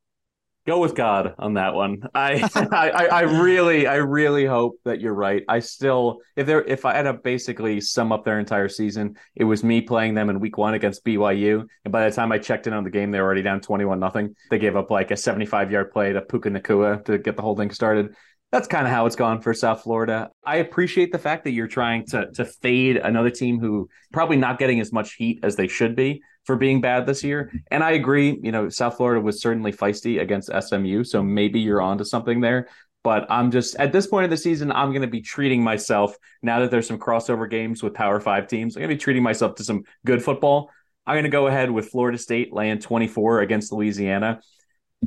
go 0.66 0.80
with 0.80 0.94
God 0.94 1.34
on 1.38 1.54
that 1.54 1.74
one. 1.74 2.02
I, 2.14 2.48
I, 2.54 2.88
I 3.06 3.20
really, 3.22 3.86
I 3.86 3.96
really 3.96 4.46
hope 4.46 4.78
that 4.84 5.00
you're 5.00 5.14
right. 5.14 5.42
I 5.48 5.58
still, 5.60 6.18
if 6.36 6.46
there, 6.46 6.62
if 6.62 6.84
I 6.84 6.94
had 6.94 7.02
to 7.02 7.14
basically 7.14 7.80
sum 7.80 8.12
up 8.12 8.24
their 8.24 8.38
entire 8.38 8.68
season, 8.68 9.16
it 9.34 9.44
was 9.44 9.62
me 9.62 9.80
playing 9.80 10.14
them 10.14 10.30
in 10.30 10.40
week 10.40 10.58
one 10.58 10.74
against 10.74 11.04
BYU, 11.04 11.66
and 11.84 11.92
by 11.92 12.08
the 12.08 12.14
time 12.14 12.32
I 12.32 12.38
checked 12.38 12.66
in 12.66 12.72
on 12.72 12.84
the 12.84 12.90
game, 12.90 13.10
they 13.10 13.20
were 13.20 13.26
already 13.26 13.42
down 13.42 13.60
twenty-one 13.60 14.00
nothing. 14.00 14.34
They 14.50 14.58
gave 14.58 14.76
up 14.76 14.90
like 14.90 15.10
a 15.10 15.16
seventy-five 15.16 15.70
yard 15.70 15.92
play 15.92 16.12
to 16.12 16.22
Puka 16.22 16.50
Nacua 16.50 17.04
to 17.06 17.18
get 17.18 17.36
the 17.36 17.42
whole 17.42 17.56
thing 17.56 17.70
started. 17.70 18.14
That's 18.52 18.68
kind 18.68 18.86
of 18.86 18.92
how 18.92 19.06
it's 19.06 19.16
gone 19.16 19.40
for 19.40 19.52
South 19.52 19.82
Florida. 19.82 20.30
I 20.44 20.56
appreciate 20.56 21.10
the 21.10 21.18
fact 21.18 21.44
that 21.44 21.50
you're 21.50 21.66
trying 21.66 22.06
to 22.06 22.30
to 22.32 22.44
fade 22.44 22.96
another 22.96 23.30
team 23.30 23.58
who 23.58 23.88
probably 24.12 24.36
not 24.36 24.58
getting 24.58 24.80
as 24.80 24.92
much 24.92 25.14
heat 25.14 25.40
as 25.42 25.56
they 25.56 25.66
should 25.66 25.96
be 25.96 26.22
for 26.44 26.56
being 26.56 26.80
bad 26.80 27.06
this 27.06 27.24
year. 27.24 27.52
And 27.70 27.82
I 27.82 27.92
agree, 27.92 28.38
you 28.42 28.52
know, 28.52 28.68
South 28.68 28.96
Florida 28.96 29.20
was 29.20 29.40
certainly 29.40 29.72
feisty 29.72 30.20
against 30.20 30.50
SMU, 30.52 31.04
so 31.04 31.22
maybe 31.22 31.60
you're 31.60 31.82
onto 31.82 32.04
something 32.04 32.40
there. 32.40 32.68
But 33.02 33.26
I'm 33.30 33.50
just 33.50 33.76
at 33.76 33.92
this 33.92 34.06
point 34.06 34.24
of 34.24 34.30
the 34.30 34.36
season, 34.36 34.72
I'm 34.72 34.90
going 34.90 35.02
to 35.02 35.08
be 35.08 35.20
treating 35.20 35.62
myself 35.62 36.16
now 36.42 36.60
that 36.60 36.70
there's 36.70 36.86
some 36.86 36.98
crossover 36.98 37.50
games 37.50 37.82
with 37.82 37.92
Power 37.92 38.18
Five 38.18 38.46
teams. 38.48 38.76
I'm 38.76 38.80
going 38.80 38.90
to 38.90 38.94
be 38.94 39.00
treating 39.00 39.22
myself 39.22 39.56
to 39.56 39.64
some 39.64 39.84
good 40.06 40.22
football. 40.22 40.70
I'm 41.06 41.14
going 41.14 41.24
to 41.24 41.30
go 41.30 41.46
ahead 41.46 41.70
with 41.70 41.90
Florida 41.90 42.16
State 42.16 42.52
laying 42.52 42.78
24 42.78 43.40
against 43.40 43.72
Louisiana. 43.72 44.40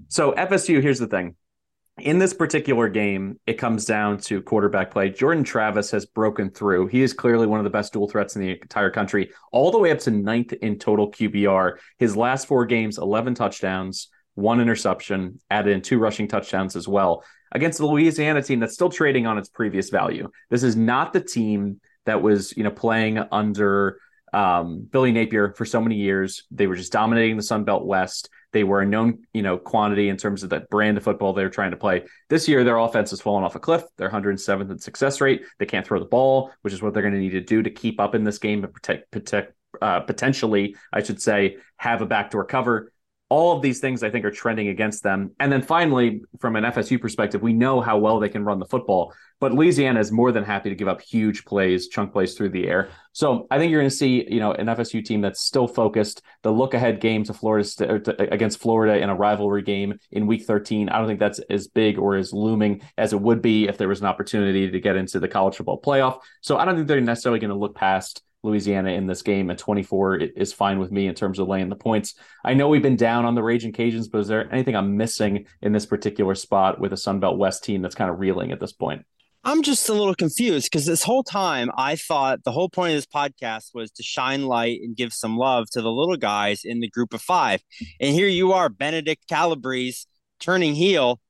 So 0.10 0.34
FSU, 0.34 0.80
here's 0.82 1.00
the 1.00 1.08
thing 1.08 1.36
in 2.00 2.20
this 2.20 2.34
particular 2.34 2.90
game, 2.90 3.40
it 3.48 3.54
comes 3.54 3.86
down 3.86 4.20
to 4.20 4.42
quarterback 4.42 4.92
play. 4.92 5.10
Jordan 5.10 5.44
Travis 5.44 5.90
has 5.92 6.06
broken 6.06 6.52
through. 6.52 6.88
He 6.88 7.02
is 7.02 7.14
clearly 7.14 7.48
one 7.48 7.60
of 7.60 7.64
the 7.64 7.72
best 7.72 7.94
dual 7.94 8.08
threats 8.08 8.36
in 8.36 8.42
the 8.42 8.52
entire 8.52 8.92
country, 8.92 9.32
all 9.52 9.72
the 9.72 9.80
way 9.80 9.92
up 9.92 10.00
to 10.00 10.12
ninth 10.12 10.54
in 10.54 10.78
total 10.78 11.12
QBR. 11.12 11.78
His 11.98 12.16
last 12.16 12.48
four 12.48 12.66
games, 12.66 12.98
11 13.00 13.36
touchdowns, 13.36 14.10
one 14.36 14.62
interception, 14.62 15.40
added 15.50 15.74
in 15.74 15.82
two 15.82 15.98
rushing 15.98 16.28
touchdowns 16.28 16.76
as 16.76 16.88
well 16.88 17.24
against 17.52 17.80
the 17.80 17.88
Louisiana 17.88 18.44
team 18.44 18.60
that's 18.60 18.74
still 18.74 18.90
trading 18.90 19.26
on 19.26 19.38
its 19.38 19.50
previous 19.50 19.90
value. 19.90 20.30
This 20.50 20.64
is 20.64 20.76
not 20.76 21.14
the 21.14 21.22
team 21.22 21.80
that 22.06 22.22
was, 22.22 22.56
you 22.56 22.64
know, 22.64 22.72
playing 22.72 23.20
under 23.32 24.00
um, 24.34 24.88
Billy 24.92 25.12
Napier 25.12 25.54
for 25.54 25.66
so 25.66 25.82
many 25.82 25.96
years. 25.96 26.44
They 26.52 26.68
were 26.68 26.76
just 26.76 26.92
dominating 26.92 27.38
the 27.38 27.44
Sun 27.44 27.64
Belt 27.64 27.86
West. 27.86 28.30
They 28.54 28.64
were 28.64 28.82
a 28.82 28.86
known, 28.86 29.24
you 29.34 29.42
know, 29.42 29.58
quantity 29.58 30.10
in 30.10 30.18
terms 30.18 30.44
of 30.44 30.50
that 30.52 30.70
brand 30.70 30.98
of 30.98 31.04
football 31.04 31.34
they 31.34 31.44
were 31.44 31.50
trying 31.50 31.72
to 31.72 31.78
play. 31.78 32.06
This 32.30 32.48
year, 32.48 32.64
their 32.64 32.78
offense 32.78 33.10
has 33.12 33.22
fallen 33.22 33.44
off 33.44 33.56
a 33.56 33.60
cliff. 33.60 33.84
They're 33.98 34.10
107th 34.10 34.72
in 34.72 34.80
success 34.80 35.22
rate. 35.22 35.44
They 35.60 35.66
can't 35.66 35.86
throw 35.86 36.00
the 36.00 36.06
ball, 36.06 36.52
which 36.62 36.74
is 36.74 36.82
what 36.82 36.94
they're 36.94 37.04
going 37.04 37.14
to 37.14 37.20
need 37.20 37.32
to 37.32 37.42
do 37.42 37.62
to 37.62 37.70
keep 37.70 38.00
up 38.00 38.16
in 38.16 38.24
this 38.24 38.38
game 38.38 38.64
and 38.64 38.74
protect, 38.74 39.12
protect 39.12 39.54
uh, 39.82 40.00
potentially, 40.02 40.76
I 40.92 41.04
should 41.04 41.22
say, 41.22 41.58
have 41.78 42.02
a 42.02 42.06
backdoor 42.06 42.46
cover 42.46 42.92
all 43.30 43.56
of 43.56 43.62
these 43.62 43.80
things 43.80 44.04
I 44.04 44.10
think 44.10 44.24
are 44.24 44.32
trending 44.32 44.70
against 44.70 45.04
them. 45.04 45.32
And 45.40 45.52
then 45.52 45.62
finally, 45.62 46.22
from 46.40 46.56
an 46.56 46.64
FSU 46.64 47.00
perspective, 47.00 47.42
we 47.42 47.52
know 47.52 47.82
how 47.82 47.98
well 47.98 48.20
they 48.20 48.30
can 48.30 48.46
run 48.46 48.60
the 48.60 48.66
football, 48.66 49.14
but 49.42 49.54
Louisiana 49.54 50.00
is 50.00 50.12
more 50.12 50.32
than 50.32 50.46
happy 50.46 50.70
to 50.70 50.76
give 50.76 50.88
up 50.88 51.02
huge 51.02 51.44
plays, 51.44 51.90
chunk 51.90 52.14
plays 52.14 52.36
through 52.36 52.50
the 52.50 52.68
air. 52.68 52.90
So 53.12 53.46
I 53.52 53.58
think 53.58 53.72
you're 53.72 53.82
going 53.82 53.90
to 53.90 53.96
see, 53.96 54.26
you 54.30 54.40
know, 54.40 54.54
an 54.54 54.68
FSU 54.68 55.04
team 55.04 55.20
that's 55.20 55.42
still 55.42 55.68
focused. 55.68 56.22
The 56.44 56.52
look 56.52 56.74
ahead 56.74 57.02
game 57.02 57.24
to 57.26 57.34
Florida 57.34 57.68
to, 57.78 58.34
against 58.34 58.60
Florida 58.60 58.98
in 58.98 59.10
a 59.10 59.16
rivalry 59.16 59.62
game 59.62 60.00
in 60.12 60.26
Week 60.26 60.44
13. 60.46 60.88
I 60.88 60.98
don't 60.98 61.08
think 61.08 61.20
that's 61.20 61.40
as 61.50 61.68
big 61.68 61.98
or 61.98 62.16
as 62.16 62.32
looming 62.32 62.82
as 62.98 63.12
it 63.12 63.20
would 63.20 63.42
be 63.42 63.68
if 63.68 63.78
there 63.78 63.90
was 63.90 64.00
an 64.00 64.06
opportunity 64.06 64.72
to 64.72 64.80
get 64.80 64.96
into 64.96 65.20
the 65.20 65.28
college 65.28 65.58
football 65.58 65.82
playoff. 65.82 66.20
So 66.42 66.58
I 66.58 66.64
don't 66.64 66.76
think 66.76 66.88
they're 66.88 67.02
necessarily 67.02 67.40
going 67.40 67.50
to 67.50 67.58
look 67.58 67.76
past 67.76 68.24
Louisiana 68.44 68.92
in 68.92 69.08
this 69.08 69.22
game, 69.22 69.50
and 69.50 69.58
24 69.58 70.18
is 70.18 70.54
fine 70.54 70.80
with 70.80 70.92
me 70.92 71.08
in 71.08 71.16
terms 71.16 71.40
of 71.40 71.48
laying 71.48 71.70
the 71.70 71.76
points. 71.76 72.16
I 72.46 72.54
know 72.54 72.70
we've 72.70 72.82
been 72.82 72.96
down 72.96 73.26
on 73.26 73.36
the 73.36 73.44
Raging 73.44 73.74
Cajuns, 73.74 74.10
but 74.12 74.20
is 74.20 74.28
there 74.28 74.52
anything 74.54 74.76
I'm 74.76 74.98
missing 74.98 75.46
in 75.62 75.74
this 75.74 75.86
particular 75.86 76.36
spot 76.36 76.80
with 76.80 76.94
a 76.94 76.98
Sunbelt 76.98 77.38
West 77.38 77.64
team 77.64 77.82
that's 77.82 77.96
kind 77.96 78.10
of 78.10 78.20
reeling 78.20 78.52
at 78.52 78.60
this 78.60 78.74
point? 78.74 79.06
I'm 79.44 79.64
just 79.64 79.88
a 79.88 79.94
little 79.94 80.16
confused 80.16 80.66
because 80.66 80.86
this 80.86 81.04
whole 81.04 81.24
time 81.24 81.70
I 81.78 81.96
thought 81.96 82.44
the 82.44 82.52
whole 82.52 82.70
point 82.70 82.92
of 82.92 82.98
this 82.98 83.06
podcast 83.06 83.74
was 83.74 83.92
to 83.92 84.04
shine 84.04 84.46
light 84.46 84.82
and 84.82 84.96
give 84.96 85.14
some 85.14 85.38
love 85.38 85.70
to 85.72 85.82
the 85.82 85.92
little 85.92 86.18
guys 86.18 86.62
in 86.66 86.82
the 86.82 86.90
group 86.90 87.14
of 87.14 87.22
five. 87.22 87.62
And 88.02 88.14
here 88.14 88.28
you 88.28 88.52
are, 88.52 88.68
Benedict 88.68 89.28
Calabrese, 89.30 90.06
turning 90.40 90.76
heel 90.76 91.22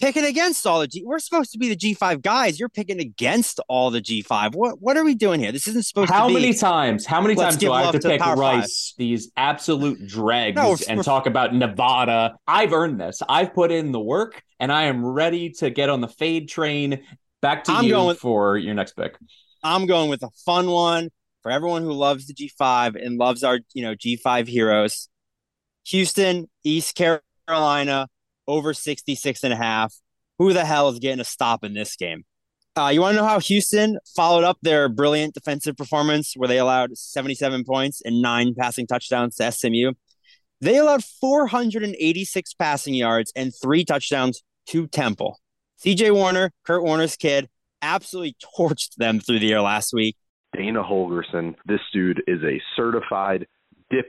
picking 0.00 0.24
against 0.24 0.66
all 0.66 0.80
the 0.80 0.88
G. 0.88 1.02
We're 1.04 1.18
supposed 1.18 1.52
to 1.52 1.58
be 1.58 1.68
the 1.68 1.76
G5 1.76 2.22
guys. 2.22 2.58
You're 2.58 2.68
picking 2.68 3.00
against 3.00 3.60
all 3.68 3.90
the 3.90 4.00
G5. 4.00 4.54
What 4.54 4.80
what 4.80 4.96
are 4.96 5.04
we 5.04 5.14
doing 5.14 5.40
here? 5.40 5.52
This 5.52 5.68
isn't 5.68 5.84
supposed 5.84 6.10
how 6.10 6.26
to 6.26 6.28
be. 6.28 6.34
How 6.34 6.40
many 6.40 6.54
times? 6.54 7.06
How 7.06 7.20
many 7.20 7.34
times 7.34 7.56
do 7.56 7.72
I 7.72 7.82
have 7.82 7.92
to, 7.92 7.98
to 8.00 8.08
pick 8.08 8.20
Rice, 8.20 8.36
five. 8.36 8.98
these 8.98 9.30
absolute 9.36 10.06
dregs, 10.06 10.56
no, 10.56 10.76
and 10.88 11.04
talk 11.04 11.26
about 11.26 11.54
Nevada? 11.54 12.36
I've 12.46 12.72
earned 12.72 13.00
this. 13.00 13.22
I've 13.28 13.54
put 13.54 13.70
in 13.70 13.92
the 13.92 14.00
work, 14.00 14.42
and 14.58 14.72
I 14.72 14.84
am 14.84 15.04
ready 15.04 15.50
to 15.58 15.70
get 15.70 15.90
on 15.90 16.00
the 16.00 16.08
fade 16.08 16.48
train. 16.48 17.04
Back 17.42 17.64
to 17.64 17.72
I'm 17.72 17.84
you 17.84 17.90
going, 17.90 18.16
for 18.16 18.56
your 18.56 18.74
next 18.74 18.96
pick. 18.96 19.16
I'm 19.62 19.86
going 19.86 20.10
with 20.10 20.22
a 20.22 20.30
fun 20.44 20.70
one 20.70 21.10
for 21.42 21.50
everyone 21.50 21.82
who 21.82 21.92
loves 21.92 22.26
the 22.26 22.34
G5 22.34 23.02
and 23.02 23.18
loves 23.18 23.44
our 23.44 23.60
you 23.74 23.82
know 23.82 23.94
G5 23.94 24.48
heroes. 24.48 25.08
Houston, 25.86 26.48
East 26.62 26.94
Carolina, 26.94 28.06
over 28.46 28.74
66 28.74 29.44
and 29.44 29.52
a 29.52 29.56
half. 29.56 29.94
Who 30.38 30.52
the 30.52 30.64
hell 30.64 30.88
is 30.88 30.98
getting 30.98 31.20
a 31.20 31.24
stop 31.24 31.64
in 31.64 31.74
this 31.74 31.96
game? 31.96 32.24
Uh, 32.76 32.88
you 32.88 33.00
want 33.00 33.14
to 33.14 33.20
know 33.20 33.28
how 33.28 33.40
Houston 33.40 33.98
followed 34.16 34.44
up 34.44 34.56
their 34.62 34.88
brilliant 34.88 35.34
defensive 35.34 35.76
performance 35.76 36.34
where 36.36 36.48
they 36.48 36.58
allowed 36.58 36.96
77 36.96 37.64
points 37.64 38.00
and 38.04 38.22
nine 38.22 38.54
passing 38.54 38.86
touchdowns 38.86 39.36
to 39.36 39.50
SMU? 39.50 39.92
They 40.60 40.76
allowed 40.76 41.04
486 41.04 42.54
passing 42.54 42.94
yards 42.94 43.32
and 43.34 43.52
three 43.54 43.84
touchdowns 43.84 44.42
to 44.68 44.86
Temple. 44.86 45.40
EJ 45.84 46.14
Warner, 46.14 46.52
Kurt 46.64 46.82
Warner's 46.82 47.16
kid, 47.16 47.48
absolutely 47.82 48.36
torched 48.58 48.94
them 48.96 49.20
through 49.20 49.40
the 49.40 49.52
air 49.52 49.62
last 49.62 49.92
week. 49.92 50.16
Dana 50.56 50.82
Holgorsen, 50.82 51.54
this 51.66 51.80
dude 51.92 52.22
is 52.26 52.42
a 52.42 52.60
certified 52.76 53.46
dip 53.90 54.06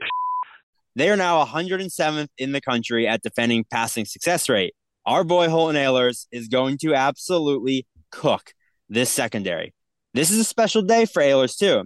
they 0.94 1.08
are 1.10 1.16
now 1.16 1.44
107th 1.44 2.28
in 2.38 2.52
the 2.52 2.60
country 2.60 3.06
at 3.06 3.22
defending 3.22 3.64
passing 3.70 4.04
success 4.04 4.48
rate. 4.48 4.74
Our 5.06 5.24
boy 5.24 5.48
Holton 5.48 5.76
Ahlers 5.76 6.26
is 6.30 6.48
going 6.48 6.78
to 6.78 6.94
absolutely 6.94 7.86
cook 8.10 8.52
this 8.88 9.10
secondary. 9.10 9.74
This 10.14 10.30
is 10.30 10.38
a 10.38 10.44
special 10.44 10.82
day 10.82 11.06
for 11.06 11.22
Ahlers, 11.22 11.56
too. 11.56 11.84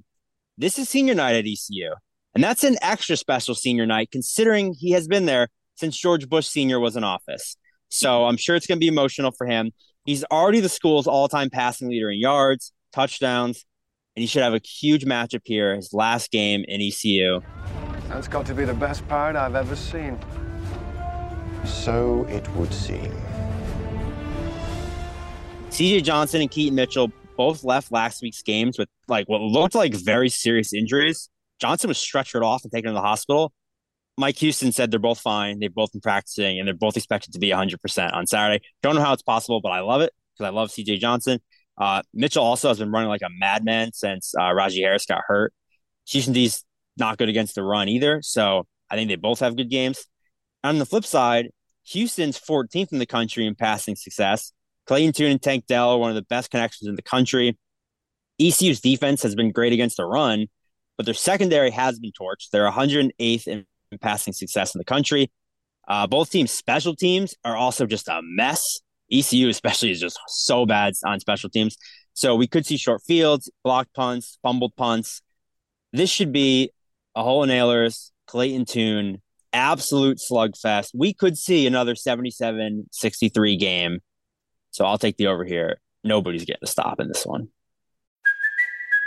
This 0.58 0.78
is 0.78 0.88
senior 0.88 1.14
night 1.14 1.36
at 1.36 1.46
ECU. 1.46 1.94
And 2.34 2.42
that's 2.42 2.64
an 2.64 2.76
extra 2.82 3.16
special 3.16 3.54
senior 3.54 3.86
night 3.86 4.10
considering 4.10 4.74
he 4.76 4.90
has 4.90 5.06
been 5.06 5.26
there 5.26 5.48
since 5.76 5.96
George 5.96 6.28
Bush 6.28 6.46
Sr. 6.46 6.80
was 6.80 6.96
in 6.96 7.04
office. 7.04 7.56
So 7.88 8.24
I'm 8.24 8.36
sure 8.36 8.56
it's 8.56 8.66
going 8.66 8.78
to 8.78 8.80
be 8.80 8.88
emotional 8.88 9.30
for 9.30 9.46
him. 9.46 9.70
He's 10.04 10.24
already 10.24 10.60
the 10.60 10.68
school's 10.68 11.06
all 11.06 11.28
time 11.28 11.50
passing 11.50 11.88
leader 11.88 12.10
in 12.10 12.18
yards, 12.18 12.72
touchdowns, 12.92 13.64
and 14.16 14.22
he 14.22 14.26
should 14.26 14.42
have 14.42 14.54
a 14.54 14.60
huge 14.64 15.04
matchup 15.04 15.42
here, 15.44 15.74
his 15.76 15.92
last 15.92 16.30
game 16.30 16.64
in 16.66 16.80
ECU. 16.80 17.40
That's 18.16 18.28
got 18.28 18.46
to 18.46 18.54
be 18.54 18.64
the 18.64 18.72
best 18.72 19.06
part 19.08 19.36
I've 19.36 19.54
ever 19.54 19.76
seen. 19.76 20.18
So 21.66 22.24
it 22.30 22.48
would 22.54 22.72
seem. 22.72 23.12
CJ 25.68 26.02
Johnson 26.02 26.40
and 26.40 26.50
Keaton 26.50 26.74
Mitchell 26.74 27.12
both 27.36 27.62
left 27.62 27.92
last 27.92 28.22
week's 28.22 28.40
games 28.40 28.78
with 28.78 28.88
like 29.06 29.28
what 29.28 29.42
looked 29.42 29.74
like 29.74 29.92
very 29.92 30.30
serious 30.30 30.72
injuries. 30.72 31.28
Johnson 31.60 31.88
was 31.88 31.98
stretchered 31.98 32.42
off 32.42 32.62
and 32.62 32.72
taken 32.72 32.88
to 32.88 32.94
the 32.94 33.02
hospital. 33.02 33.52
Mike 34.16 34.38
Houston 34.38 34.72
said 34.72 34.90
they're 34.90 34.98
both 34.98 35.20
fine. 35.20 35.58
They've 35.58 35.74
both 35.74 35.92
been 35.92 36.00
practicing 36.00 36.58
and 36.58 36.66
they're 36.66 36.74
both 36.74 36.96
expected 36.96 37.34
to 37.34 37.38
be 37.38 37.50
100% 37.50 38.14
on 38.14 38.26
Saturday. 38.26 38.64
Don't 38.82 38.94
know 38.94 39.02
how 39.02 39.12
it's 39.12 39.20
possible, 39.20 39.60
but 39.60 39.72
I 39.72 39.80
love 39.80 40.00
it 40.00 40.14
because 40.32 40.50
I 40.50 40.54
love 40.54 40.70
CJ 40.70 41.00
Johnson. 41.00 41.38
Uh, 41.76 42.00
Mitchell 42.14 42.44
also 42.44 42.68
has 42.68 42.78
been 42.78 42.90
running 42.90 43.10
like 43.10 43.20
a 43.20 43.28
madman 43.38 43.92
since 43.92 44.34
uh, 44.34 44.44
Rahjai 44.44 44.80
Harris 44.80 45.04
got 45.04 45.20
hurt. 45.26 45.52
Houston 46.06 46.32
D's 46.32 46.64
not 46.96 47.18
good 47.18 47.28
against 47.28 47.54
the 47.54 47.62
run 47.62 47.88
either. 47.88 48.20
So 48.22 48.66
I 48.90 48.96
think 48.96 49.08
they 49.08 49.16
both 49.16 49.40
have 49.40 49.56
good 49.56 49.70
games. 49.70 50.06
On 50.64 50.78
the 50.78 50.86
flip 50.86 51.04
side, 51.04 51.50
Houston's 51.84 52.38
14th 52.38 52.92
in 52.92 52.98
the 52.98 53.06
country 53.06 53.46
in 53.46 53.54
passing 53.54 53.96
success. 53.96 54.52
Clayton 54.86 55.12
Tune 55.12 55.32
and 55.32 55.42
Tank 55.42 55.66
Dell 55.66 55.90
are 55.90 55.98
one 55.98 56.10
of 56.10 56.16
the 56.16 56.22
best 56.22 56.50
connections 56.50 56.88
in 56.88 56.96
the 56.96 57.02
country. 57.02 57.56
ECU's 58.40 58.80
defense 58.80 59.22
has 59.22 59.34
been 59.34 59.50
great 59.50 59.72
against 59.72 59.96
the 59.96 60.04
run, 60.04 60.46
but 60.96 61.06
their 61.06 61.14
secondary 61.14 61.70
has 61.70 61.98
been 61.98 62.12
torched. 62.12 62.50
They're 62.50 62.70
108th 62.70 63.46
in 63.46 63.66
passing 64.00 64.32
success 64.32 64.74
in 64.74 64.78
the 64.78 64.84
country. 64.84 65.30
Uh, 65.88 66.06
both 66.06 66.30
teams' 66.30 66.52
special 66.52 66.94
teams 66.94 67.34
are 67.44 67.56
also 67.56 67.86
just 67.86 68.08
a 68.08 68.20
mess. 68.22 68.80
ECU, 69.12 69.48
especially, 69.48 69.92
is 69.92 70.00
just 70.00 70.18
so 70.26 70.66
bad 70.66 70.94
on 71.04 71.20
special 71.20 71.48
teams. 71.48 71.76
So 72.14 72.34
we 72.34 72.48
could 72.48 72.66
see 72.66 72.76
short 72.76 73.02
fields, 73.06 73.50
blocked 73.62 73.94
punts, 73.94 74.38
fumbled 74.42 74.74
punts. 74.76 75.22
This 75.92 76.10
should 76.10 76.32
be 76.32 76.72
a 77.16 77.22
Holton 77.22 77.50
Ahlers, 77.50 78.10
Clayton 78.28 78.66
Tune, 78.66 79.22
absolute 79.52 80.18
slugfest. 80.18 80.90
We 80.94 81.14
could 81.14 81.36
see 81.36 81.66
another 81.66 81.96
77 81.96 82.86
63 82.92 83.56
game. 83.56 84.00
So 84.70 84.84
I'll 84.84 84.98
take 84.98 85.16
the 85.16 85.28
over 85.28 85.44
here. 85.44 85.80
Nobody's 86.04 86.44
getting 86.44 86.62
a 86.62 86.68
stop 86.68 87.00
in 87.00 87.08
this 87.08 87.24
one. 87.24 87.48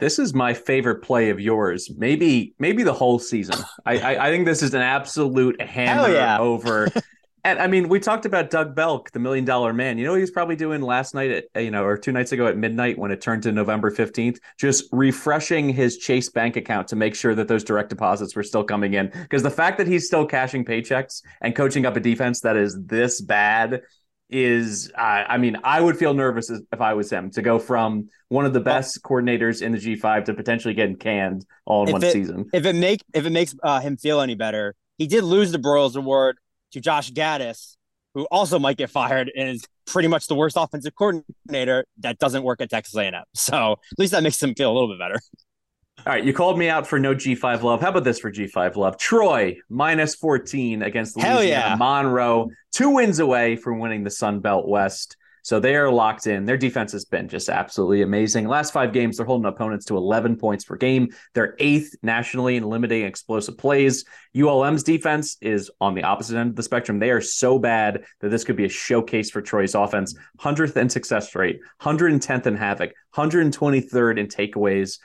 This 0.00 0.18
is 0.18 0.32
my 0.32 0.54
favorite 0.54 1.02
play 1.02 1.28
of 1.28 1.38
yours. 1.38 1.90
Maybe, 1.94 2.54
maybe 2.58 2.82
the 2.82 2.94
whole 2.94 3.18
season. 3.18 3.56
I, 3.84 3.98
I, 3.98 4.26
I 4.26 4.30
think 4.30 4.46
this 4.46 4.62
is 4.62 4.72
an 4.72 4.80
absolute 4.80 5.60
hammer 5.60 6.12
yeah. 6.12 6.38
over. 6.38 6.88
and 7.44 7.58
I 7.58 7.66
mean, 7.66 7.90
we 7.90 8.00
talked 8.00 8.24
about 8.24 8.48
Doug 8.48 8.74
Belk, 8.74 9.10
the 9.10 9.18
million 9.18 9.44
dollar 9.44 9.74
man. 9.74 9.98
You 9.98 10.06
know, 10.06 10.14
he 10.14 10.22
was 10.22 10.30
probably 10.30 10.56
doing 10.56 10.80
last 10.80 11.14
night 11.14 11.30
at 11.54 11.62
you 11.62 11.70
know, 11.70 11.84
or 11.84 11.98
two 11.98 12.12
nights 12.12 12.32
ago 12.32 12.46
at 12.46 12.56
midnight 12.56 12.98
when 12.98 13.10
it 13.10 13.20
turned 13.20 13.42
to 13.42 13.52
November 13.52 13.90
fifteenth, 13.90 14.40
just 14.58 14.84
refreshing 14.90 15.68
his 15.68 15.98
Chase 15.98 16.30
bank 16.30 16.56
account 16.56 16.88
to 16.88 16.96
make 16.96 17.14
sure 17.14 17.34
that 17.34 17.48
those 17.48 17.62
direct 17.62 17.90
deposits 17.90 18.34
were 18.34 18.42
still 18.42 18.64
coming 18.64 18.94
in. 18.94 19.08
Because 19.08 19.42
the 19.42 19.50
fact 19.50 19.76
that 19.76 19.86
he's 19.86 20.06
still 20.06 20.26
cashing 20.26 20.64
paychecks 20.64 21.22
and 21.42 21.54
coaching 21.54 21.84
up 21.84 21.96
a 21.96 22.00
defense 22.00 22.40
that 22.40 22.56
is 22.56 22.76
this 22.86 23.20
bad 23.20 23.82
is 24.30 24.90
uh, 24.96 25.24
I 25.28 25.36
mean 25.38 25.56
I 25.64 25.80
would 25.80 25.98
feel 25.98 26.14
nervous 26.14 26.50
if 26.50 26.80
I 26.80 26.94
was 26.94 27.10
him 27.10 27.30
to 27.32 27.42
go 27.42 27.58
from 27.58 28.08
one 28.28 28.46
of 28.46 28.52
the 28.52 28.60
best 28.60 29.02
coordinators 29.02 29.60
in 29.60 29.72
the 29.72 29.78
G5 29.78 30.26
to 30.26 30.34
potentially 30.34 30.74
getting 30.74 30.96
canned 30.96 31.44
all 31.66 31.82
in 31.82 31.88
if 31.88 31.92
one 31.92 32.04
it, 32.04 32.12
season. 32.12 32.48
If 32.52 32.64
it 32.64 32.74
make 32.74 33.02
if 33.12 33.26
it 33.26 33.30
makes 33.30 33.54
uh, 33.62 33.80
him 33.80 33.96
feel 33.96 34.20
any 34.20 34.34
better, 34.34 34.74
he 34.98 35.06
did 35.06 35.24
lose 35.24 35.52
the 35.52 35.58
Broyles 35.58 35.96
Award 35.96 36.38
to 36.72 36.80
Josh 36.80 37.10
Gattis, 37.10 37.76
who 38.14 38.26
also 38.30 38.58
might 38.58 38.76
get 38.76 38.90
fired 38.90 39.30
and 39.36 39.48
is 39.48 39.64
pretty 39.86 40.08
much 40.08 40.28
the 40.28 40.34
worst 40.34 40.56
offensive 40.58 40.94
coordinator 40.94 41.84
that 41.98 42.18
doesn't 42.18 42.42
work 42.42 42.60
at 42.60 42.70
Texas 42.70 42.94
A&M. 42.96 43.14
So 43.34 43.72
at 43.72 43.98
least 43.98 44.12
that 44.12 44.22
makes 44.22 44.40
him 44.40 44.54
feel 44.54 44.70
a 44.70 44.74
little 44.74 44.88
bit 44.88 44.98
better. 44.98 45.20
All 46.06 46.14
right, 46.14 46.24
you 46.24 46.32
called 46.32 46.58
me 46.58 46.70
out 46.70 46.86
for 46.86 46.98
no 46.98 47.14
G5 47.14 47.62
love. 47.62 47.82
How 47.82 47.90
about 47.90 48.04
this 48.04 48.20
for 48.20 48.32
G5 48.32 48.76
love? 48.76 48.96
Troy 48.96 49.58
minus 49.68 50.14
14 50.14 50.82
against 50.82 51.14
Louisiana 51.16 51.46
yeah. 51.46 51.76
Monroe, 51.78 52.50
two 52.72 52.88
wins 52.88 53.18
away 53.18 53.56
from 53.56 53.78
winning 53.78 54.02
the 54.02 54.10
Sun 54.10 54.40
Belt 54.40 54.66
West. 54.66 55.18
So 55.42 55.60
they 55.60 55.76
are 55.76 55.90
locked 55.90 56.26
in. 56.26 56.46
Their 56.46 56.56
defense 56.56 56.92
has 56.92 57.04
been 57.04 57.28
just 57.28 57.50
absolutely 57.50 58.00
amazing. 58.00 58.48
Last 58.48 58.72
five 58.72 58.94
games, 58.94 59.16
they're 59.16 59.26
holding 59.26 59.46
opponents 59.46 59.84
to 59.86 59.96
11 59.98 60.36
points 60.36 60.64
per 60.64 60.76
game. 60.76 61.08
They're 61.34 61.54
eighth 61.58 61.94
nationally 62.02 62.56
in 62.56 62.64
limiting 62.64 63.04
explosive 63.04 63.58
plays. 63.58 64.04
ULM's 64.34 64.82
defense 64.82 65.36
is 65.42 65.70
on 65.82 65.94
the 65.94 66.04
opposite 66.04 66.36
end 66.36 66.50
of 66.50 66.56
the 66.56 66.62
spectrum. 66.62 66.98
They 66.98 67.10
are 67.10 67.20
so 67.20 67.58
bad 67.58 68.04
that 68.20 68.30
this 68.30 68.44
could 68.44 68.56
be 68.56 68.64
a 68.64 68.70
showcase 68.70 69.30
for 69.30 69.42
Troy's 69.42 69.74
offense. 69.74 70.14
100th 70.40 70.76
in 70.76 70.88
success 70.88 71.34
rate, 71.34 71.60
110th 71.82 72.46
in 72.46 72.56
havoc, 72.56 72.92
123rd 73.14 74.18
in 74.18 74.28
takeaways. 74.28 74.98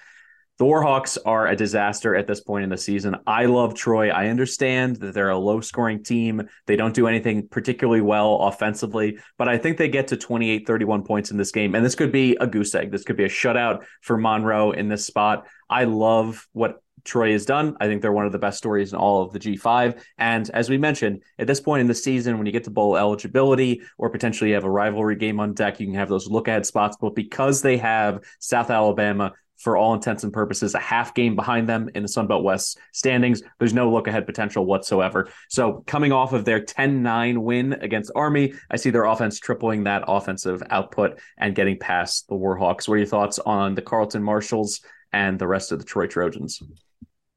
The 0.58 0.64
Warhawks 0.64 1.18
are 1.26 1.48
a 1.48 1.56
disaster 1.56 2.16
at 2.16 2.28
this 2.28 2.40
point 2.40 2.64
in 2.64 2.70
the 2.70 2.78
season. 2.78 3.18
I 3.28 3.46
love 3.46 3.74
Troy. 3.74 4.10
I 4.10 4.28
understand 4.28 4.96
that 4.98 5.14
they're 5.14 5.30
a 5.30 5.38
low 5.38 5.60
scoring 5.60 6.02
team. 6.02 6.48
They 6.66 6.78
don't 6.78 6.94
do 6.94 7.08
anything 7.08 7.50
particularly 7.50 8.00
well 8.00 8.38
offensively, 8.38 9.20
but 9.38 9.50
I 9.50 9.58
think 9.58 9.78
they 9.78 9.90
get 9.90 10.08
to 10.08 10.18
28, 10.18 10.66
31 10.66 11.04
points 11.04 11.30
in 11.30 11.36
this 11.36 11.52
game. 11.52 11.76
And 11.76 11.84
this 11.84 11.96
could 11.96 12.14
be 12.14 12.38
a 12.40 12.48
goose 12.48 12.74
egg. 12.74 12.90
This 12.90 13.04
could 13.04 13.18
be 13.18 13.26
a 13.26 13.30
shutout 13.30 13.84
for 14.02 14.18
Monroe 14.18 14.72
in 14.72 14.88
this 14.88 15.06
spot. 15.06 15.46
I 15.70 15.84
love 15.84 16.48
what 16.54 16.82
Troy 17.04 17.34
has 17.34 17.46
done. 17.46 17.76
I 17.82 17.88
think 17.88 18.02
they're 18.02 18.14
one 18.14 18.26
of 18.26 18.32
the 18.32 18.40
best 18.40 18.58
stories 18.58 18.94
in 18.94 18.98
all 18.98 19.24
of 19.24 19.34
the 19.34 19.40
G5. 19.40 20.02
And 20.18 20.50
as 20.52 20.70
we 20.70 20.78
mentioned, 20.78 21.22
at 21.38 21.48
this 21.48 21.60
point 21.60 21.82
in 21.82 21.88
the 21.88 21.94
season, 21.94 22.38
when 22.38 22.46
you 22.46 22.54
get 22.54 22.64
to 22.64 22.72
bowl 22.72 22.96
eligibility 22.98 23.82
or 23.98 24.10
potentially 24.10 24.54
have 24.54 24.64
a 24.64 24.70
rivalry 24.70 25.18
game 25.18 25.40
on 25.40 25.54
deck, 25.54 25.82
you 25.82 25.86
can 25.86 25.96
have 25.96 26.10
those 26.10 26.28
look 26.28 26.48
ahead 26.48 26.66
spots. 26.66 26.98
But 27.00 27.14
because 27.14 27.62
they 27.62 27.78
have 27.78 28.24
South 28.40 28.70
Alabama, 28.70 29.34
for 29.58 29.78
all 29.78 29.94
intents 29.94 30.24
and 30.24 30.34
purposes, 30.34 30.76
a 30.76 30.80
half 30.80 31.14
game 31.14 31.36
behind 31.36 31.68
them 31.70 31.90
in 31.96 32.04
the 32.04 32.10
Sun 32.10 32.28
Belt 32.28 32.44
West 32.44 32.78
standings. 32.92 33.42
There's 33.60 33.74
no 33.74 33.92
look 33.92 34.08
ahead 34.08 34.26
potential 34.26 34.66
whatsoever. 34.66 35.30
So, 35.50 35.84
coming 35.88 36.12
off 36.12 36.34
of 36.34 36.46
their 36.46 36.62
10 36.62 37.04
9 37.04 37.42
win 37.42 37.74
against 37.74 38.12
Army, 38.16 38.54
I 38.70 38.78
see 38.78 38.90
their 38.90 39.06
offense 39.06 39.40
tripling 39.40 39.86
that 39.86 40.04
offensive 40.08 40.62
output 40.70 41.20
and 41.38 41.56
getting 41.56 41.80
past 41.80 42.28
the 42.28 42.36
Warhawks. 42.36 42.88
What 42.88 42.96
are 42.96 42.98
your 42.98 43.08
thoughts 43.08 43.40
on 43.40 43.76
the 43.76 43.82
Carlton 43.82 44.24
Martials 44.24 44.82
and 45.12 45.40
the 45.40 45.48
rest 45.48 45.72
of 45.72 45.80
the 45.80 45.86
Troy 45.86 46.08
Trojans? 46.08 46.62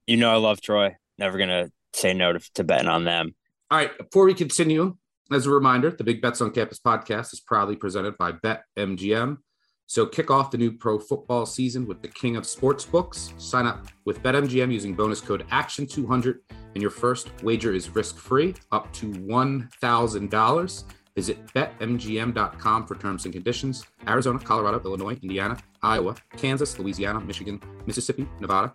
You 0.06 0.16
know, 0.16 0.30
I 0.30 0.36
love 0.36 0.60
Troy. 0.60 0.96
Never 1.18 1.36
going 1.36 1.50
to 1.50 1.70
say 1.92 2.14
no 2.14 2.32
to, 2.32 2.40
to 2.54 2.64
betting 2.64 2.88
on 2.88 3.04
them. 3.04 3.34
All 3.70 3.78
right. 3.78 3.96
Before 3.98 4.24
we 4.24 4.34
continue, 4.34 4.96
as 5.30 5.46
a 5.46 5.50
reminder, 5.50 5.90
the 5.90 6.04
Big 6.04 6.22
Bets 6.22 6.40
on 6.40 6.50
Campus 6.52 6.78
podcast 6.78 7.32
is 7.32 7.40
proudly 7.40 7.76
presented 7.76 8.16
by 8.16 8.32
BetMGM. 8.32 9.38
So 9.88 10.04
kick 10.04 10.30
off 10.30 10.50
the 10.50 10.58
new 10.58 10.70
pro 10.70 10.98
football 10.98 11.46
season 11.46 11.86
with 11.86 12.02
the 12.02 12.08
king 12.08 12.36
of 12.36 12.46
sports 12.46 12.84
books. 12.84 13.32
Sign 13.38 13.66
up 13.66 13.86
with 14.04 14.22
BetMGM 14.22 14.70
using 14.70 14.92
bonus 14.94 15.22
code 15.22 15.46
ACTION200 15.50 16.40
and 16.74 16.82
your 16.82 16.90
first 16.90 17.30
wager 17.42 17.72
is 17.72 17.94
risk-free 17.94 18.54
up 18.70 18.92
to 18.92 19.06
$1,000. 19.06 20.84
Visit 21.16 21.46
betmgm.com 21.48 22.86
for 22.86 22.94
terms 22.96 23.24
and 23.24 23.32
conditions. 23.32 23.86
Arizona, 24.06 24.38
Colorado, 24.38 24.78
Illinois, 24.84 25.18
Indiana, 25.22 25.56
Iowa, 25.82 26.14
Kansas, 26.36 26.78
Louisiana, 26.78 27.18
Michigan, 27.20 27.58
Mississippi, 27.86 28.28
Nevada, 28.40 28.74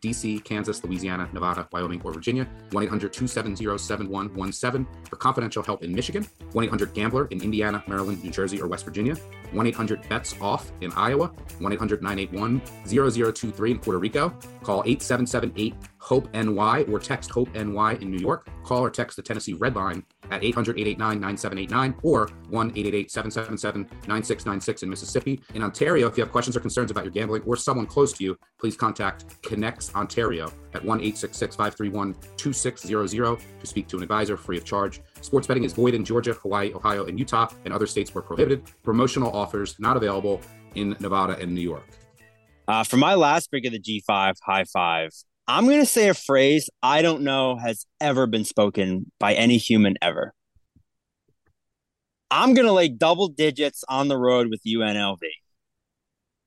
DC, 0.00 0.42
Kansas, 0.44 0.82
Louisiana, 0.84 1.28
Nevada, 1.32 1.68
Wyoming, 1.72 2.00
or 2.04 2.12
Virginia. 2.12 2.48
1 2.72 2.82
800 2.84 3.12
270 3.12 3.78
7117 3.78 4.86
for 5.08 5.16
confidential 5.16 5.62
help 5.62 5.82
in 5.82 5.94
Michigan. 5.94 6.26
1 6.52 6.64
800 6.64 6.94
Gambler 6.94 7.26
in 7.26 7.42
Indiana, 7.42 7.82
Maryland, 7.86 8.22
New 8.22 8.30
Jersey, 8.30 8.60
or 8.60 8.68
West 8.68 8.84
Virginia. 8.84 9.14
1 9.52 9.66
800 9.66 10.08
Bets 10.08 10.34
Off 10.40 10.72
in 10.80 10.92
Iowa. 10.92 11.32
1 11.58 11.72
800 11.72 12.02
981 12.02 12.62
0023 12.86 13.70
in 13.70 13.78
Puerto 13.78 13.98
Rico. 13.98 14.30
Call 14.62 14.82
8778 14.86 15.74
HOPE 15.98 16.32
NY 16.32 16.84
or 16.90 16.98
text 16.98 17.30
HOPE 17.30 17.54
NY 17.54 17.98
in 18.00 18.10
New 18.10 18.18
York. 18.18 18.48
Call 18.64 18.84
or 18.84 18.90
text 18.90 19.16
the 19.16 19.22
Tennessee 19.22 19.54
Red 19.54 19.76
Line 19.76 20.04
at 20.30 20.44
800 20.44 20.78
889 20.78 21.20
9789 21.20 22.00
or 22.02 22.28
1 22.50 22.66
888 22.70 23.10
777 23.10 23.82
9696 24.08 24.82
in 24.82 24.90
Mississippi. 24.90 25.40
In 25.54 25.62
Ontario, 25.62 26.06
if 26.06 26.16
you 26.16 26.22
have 26.22 26.32
questions 26.32 26.56
or 26.56 26.60
concerns 26.60 26.90
about 26.90 27.04
your 27.04 27.12
gambling 27.12 27.42
or 27.42 27.56
someone 27.56 27.86
close 27.86 28.12
to 28.14 28.24
you, 28.24 28.38
please 28.58 28.76
contact 28.76 29.26
ConnexOntario 29.42 30.52
at 30.74 30.84
1 30.84 30.98
866 31.00 31.56
531 31.56 32.14
2600 32.36 33.38
to 33.60 33.66
speak 33.66 33.88
to 33.88 33.96
an 33.96 34.02
advisor 34.02 34.36
free 34.36 34.56
of 34.56 34.64
charge. 34.64 35.00
Sports 35.20 35.46
betting 35.46 35.64
is 35.64 35.72
void 35.72 35.94
in 35.94 36.04
Georgia, 36.04 36.34
Hawaii, 36.34 36.72
Ohio, 36.74 37.06
and 37.06 37.18
Utah, 37.18 37.48
and 37.64 37.74
other 37.74 37.86
states 37.86 38.14
where 38.14 38.22
prohibited. 38.22 38.62
Promotional 38.82 39.34
offers 39.34 39.78
not 39.78 39.96
available 39.96 40.40
in 40.74 40.96
Nevada 41.00 41.36
and 41.38 41.54
New 41.54 41.60
York. 41.60 41.86
Uh, 42.66 42.84
for 42.84 42.98
my 42.98 43.14
last 43.14 43.50
pick 43.50 43.64
of 43.64 43.72
the 43.72 43.80
G5 43.80 44.34
high 44.42 44.64
five, 44.64 45.10
I'm 45.48 45.64
going 45.64 45.80
to 45.80 45.86
say 45.86 46.08
a 46.08 46.14
phrase 46.14 46.68
I 46.82 47.00
don't 47.00 47.22
know 47.22 47.56
has 47.56 47.86
ever 48.00 48.26
been 48.26 48.44
spoken 48.44 49.10
by 49.18 49.32
any 49.32 49.56
human 49.56 49.96
ever. 50.02 50.34
I'm 52.30 52.52
going 52.52 52.66
to 52.66 52.72
lay 52.72 52.88
double 52.88 53.28
digits 53.28 53.82
on 53.88 54.08
the 54.08 54.18
road 54.18 54.48
with 54.50 54.60
UNLV. 54.66 55.18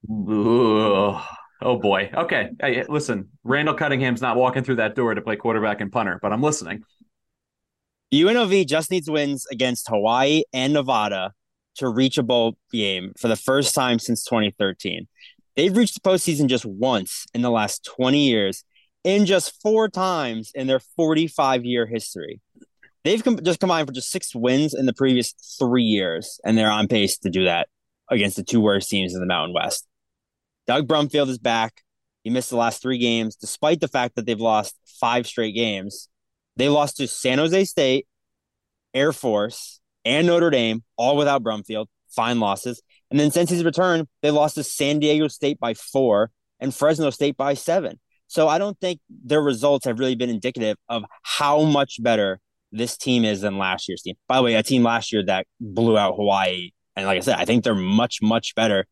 Ooh. 0.09 1.17
Oh 1.63 1.77
boy. 1.79 2.11
Okay. 2.13 2.49
Hey, 2.59 2.83
listen, 2.87 3.29
Randall 3.43 3.75
Cunningham's 3.75 4.21
not 4.21 4.37
walking 4.37 4.63
through 4.63 4.77
that 4.77 4.95
door 4.95 5.15
to 5.15 5.21
play 5.21 5.35
quarterback 5.35 5.81
and 5.81 5.91
punter, 5.91 6.19
but 6.21 6.31
I'm 6.31 6.41
listening. 6.41 6.83
UNLV 8.13 8.67
just 8.67 8.91
needs 8.91 9.09
wins 9.09 9.47
against 9.51 9.87
Hawaii 9.87 10.43
and 10.53 10.73
Nevada 10.73 11.33
to 11.75 11.89
reach 11.89 12.17
a 12.17 12.23
bowl 12.23 12.57
game 12.71 13.13
for 13.17 13.27
the 13.27 13.35
first 13.35 13.73
time 13.73 13.99
since 13.99 14.23
2013. 14.25 15.07
They've 15.55 15.75
reached 15.75 16.01
the 16.01 16.07
postseason 16.07 16.47
just 16.47 16.65
once 16.65 17.25
in 17.33 17.41
the 17.41 17.51
last 17.51 17.83
20 17.95 18.27
years, 18.27 18.63
in 19.03 19.25
just 19.25 19.61
four 19.61 19.89
times 19.89 20.51
in 20.53 20.67
their 20.67 20.79
45 20.79 21.65
year 21.65 21.85
history. 21.85 22.39
They've 23.03 23.23
com- 23.23 23.43
just 23.43 23.59
combined 23.59 23.87
for 23.87 23.93
just 23.93 24.11
six 24.11 24.35
wins 24.35 24.73
in 24.73 24.85
the 24.85 24.93
previous 24.93 25.33
three 25.57 25.83
years, 25.83 26.39
and 26.45 26.57
they're 26.57 26.69
on 26.69 26.87
pace 26.87 27.17
to 27.19 27.29
do 27.29 27.45
that 27.45 27.67
against 28.09 28.35
the 28.35 28.43
two 28.43 28.61
worst 28.61 28.89
teams 28.89 29.13
in 29.13 29.19
the 29.19 29.25
Mountain 29.25 29.55
West. 29.55 29.87
Doug 30.67 30.87
Brumfield 30.87 31.29
is 31.29 31.39
back. 31.39 31.81
He 32.23 32.29
missed 32.29 32.51
the 32.51 32.57
last 32.57 32.81
three 32.81 32.99
games, 32.99 33.35
despite 33.35 33.79
the 33.79 33.87
fact 33.87 34.15
that 34.15 34.27
they've 34.27 34.39
lost 34.39 34.75
five 34.85 35.25
straight 35.25 35.53
games. 35.53 36.09
They 36.57 36.69
lost 36.69 36.97
to 36.97 37.07
San 37.07 37.39
Jose 37.39 37.65
State, 37.65 38.07
Air 38.93 39.11
Force, 39.11 39.79
and 40.05 40.27
Notre 40.27 40.51
Dame, 40.51 40.83
all 40.97 41.17
without 41.17 41.43
Brumfield. 41.43 41.87
Fine 42.09 42.39
losses. 42.39 42.81
And 43.09 43.19
then 43.19 43.31
since 43.31 43.49
his 43.49 43.63
return, 43.63 44.07
they 44.21 44.29
lost 44.29 44.55
to 44.55 44.63
San 44.63 44.99
Diego 44.99 45.27
State 45.27 45.59
by 45.59 45.73
four 45.73 46.29
and 46.59 46.75
Fresno 46.75 47.09
State 47.09 47.37
by 47.37 47.55
seven. 47.55 47.99
So 48.31 48.47
I 48.47 48.59
don't 48.59 48.79
think 48.79 49.01
their 49.09 49.41
results 49.41 49.85
have 49.85 49.99
really 49.99 50.15
been 50.15 50.29
indicative 50.29 50.77
of 50.87 51.03
how 51.21 51.63
much 51.63 52.01
better 52.01 52.39
this 52.71 52.95
team 52.95 53.25
is 53.25 53.41
than 53.41 53.57
last 53.57 53.89
year's 53.89 54.03
team. 54.03 54.15
By 54.29 54.37
the 54.37 54.43
way, 54.43 54.55
a 54.55 54.63
team 54.63 54.83
last 54.83 55.11
year 55.11 55.21
that 55.25 55.47
blew 55.59 55.97
out 55.97 56.15
Hawaii, 56.15 56.71
and 56.95 57.05
like 57.05 57.17
I 57.17 57.19
said, 57.19 57.35
I 57.37 57.43
think 57.43 57.65
they're 57.65 57.75
much 57.75 58.19
much 58.21 58.55
better. 58.55 58.87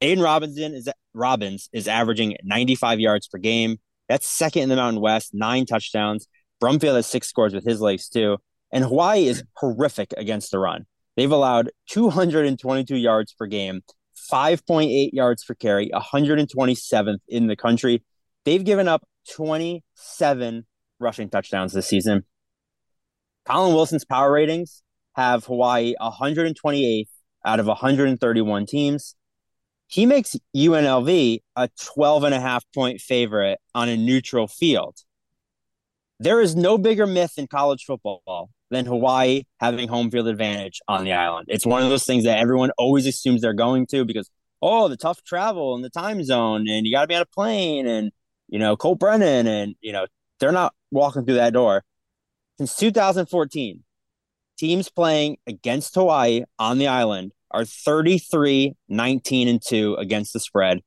Aiden 0.00 0.20
Robinson 0.20 0.74
is 0.74 0.88
Robbins 1.14 1.68
is 1.72 1.86
averaging 1.86 2.36
95 2.42 2.98
yards 2.98 3.28
per 3.28 3.38
game. 3.38 3.76
That's 4.08 4.26
second 4.26 4.64
in 4.64 4.68
the 4.68 4.74
Mountain 4.74 5.00
West, 5.00 5.30
nine 5.32 5.64
touchdowns. 5.64 6.26
Brumfield 6.60 6.96
has 6.96 7.06
six 7.06 7.28
scores 7.28 7.54
with 7.54 7.64
his 7.64 7.80
legs 7.80 8.08
too. 8.08 8.38
And 8.72 8.82
Hawaii 8.82 9.28
is 9.28 9.44
horrific 9.58 10.12
against 10.16 10.50
the 10.50 10.58
run. 10.58 10.86
They've 11.16 11.30
allowed 11.30 11.70
222 11.90 12.96
yards 12.96 13.32
per 13.32 13.46
game, 13.46 13.82
5.8 14.32 15.10
yards 15.12 15.44
per 15.44 15.54
carry, 15.54 15.88
127th 15.94 17.20
in 17.28 17.46
the 17.46 17.54
country. 17.54 18.02
They've 18.44 18.64
given 18.64 18.88
up 18.88 19.04
27 19.30 20.66
rushing 20.98 21.30
touchdowns 21.30 21.72
this 21.72 21.86
season. 21.86 22.24
Collin 23.44 23.74
Wilson's 23.74 24.04
power 24.04 24.30
ratings 24.30 24.82
have 25.14 25.44
Hawaii 25.44 25.94
128th 26.00 27.08
out 27.44 27.60
of 27.60 27.66
131 27.66 28.66
teams. 28.66 29.16
He 29.88 30.06
makes 30.06 30.36
UNLV 30.56 31.40
a 31.56 31.68
12 31.80 32.24
and 32.24 32.34
a 32.34 32.40
half 32.40 32.64
point 32.74 33.00
favorite 33.00 33.58
on 33.74 33.88
a 33.88 33.96
neutral 33.96 34.46
field. 34.46 34.96
There 36.18 36.40
is 36.40 36.54
no 36.56 36.78
bigger 36.78 37.06
myth 37.06 37.32
in 37.36 37.48
college 37.48 37.84
football 37.84 38.48
than 38.70 38.86
Hawaii 38.86 39.42
having 39.60 39.88
home 39.88 40.10
field 40.10 40.28
advantage 40.28 40.80
on 40.88 41.04
the 41.04 41.12
island. 41.12 41.46
It's 41.48 41.66
one 41.66 41.82
of 41.82 41.90
those 41.90 42.06
things 42.06 42.24
that 42.24 42.38
everyone 42.38 42.70
always 42.78 43.06
assumes 43.06 43.42
they're 43.42 43.52
going 43.52 43.86
to 43.88 44.04
because, 44.04 44.30
oh, 44.62 44.88
the 44.88 44.96
tough 44.96 45.22
travel 45.24 45.74
and 45.74 45.84
the 45.84 45.90
time 45.90 46.22
zone, 46.24 46.68
and 46.68 46.86
you 46.86 46.92
got 46.92 47.02
to 47.02 47.06
be 47.08 47.16
on 47.16 47.22
a 47.22 47.26
plane, 47.26 47.86
and 47.86 48.12
you 48.52 48.58
know, 48.58 48.76
Colt 48.76 48.98
Brennan, 48.98 49.46
and, 49.46 49.74
you 49.80 49.92
know, 49.92 50.06
they're 50.38 50.52
not 50.52 50.74
walking 50.90 51.24
through 51.24 51.36
that 51.36 51.54
door. 51.54 51.84
Since 52.58 52.76
2014, 52.76 53.82
teams 54.58 54.90
playing 54.90 55.38
against 55.46 55.94
Hawaii 55.94 56.44
on 56.58 56.76
the 56.76 56.86
island 56.86 57.32
are 57.50 57.64
33, 57.64 58.74
19, 58.90 59.48
and 59.48 59.62
2 59.66 59.94
against 59.94 60.34
the 60.34 60.40
spread, 60.40 60.80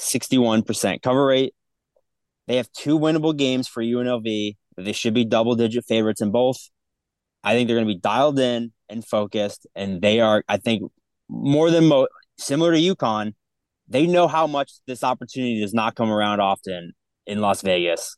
61% 0.00 1.02
cover 1.02 1.26
rate. 1.26 1.52
They 2.46 2.56
have 2.56 2.72
two 2.72 2.98
winnable 2.98 3.36
games 3.36 3.68
for 3.68 3.82
UNLV. 3.82 4.56
They 4.78 4.92
should 4.92 5.12
be 5.12 5.26
double 5.26 5.56
digit 5.56 5.84
favorites 5.84 6.22
in 6.22 6.30
both. 6.30 6.70
I 7.42 7.52
think 7.52 7.68
they're 7.68 7.76
going 7.76 7.86
to 7.86 7.94
be 7.94 8.00
dialed 8.00 8.38
in 8.38 8.72
and 8.88 9.04
focused, 9.06 9.66
and 9.74 10.00
they 10.00 10.20
are, 10.20 10.42
I 10.48 10.56
think, 10.56 10.90
more 11.28 11.70
than 11.70 11.84
mo- 11.84 12.08
similar 12.38 12.72
to 12.72 12.78
UConn 12.78 13.34
they 13.88 14.06
know 14.06 14.28
how 14.28 14.46
much 14.46 14.72
this 14.86 15.04
opportunity 15.04 15.60
does 15.60 15.74
not 15.74 15.94
come 15.94 16.10
around 16.10 16.40
often 16.40 16.92
in 17.26 17.40
Las 17.40 17.62
Vegas. 17.62 18.16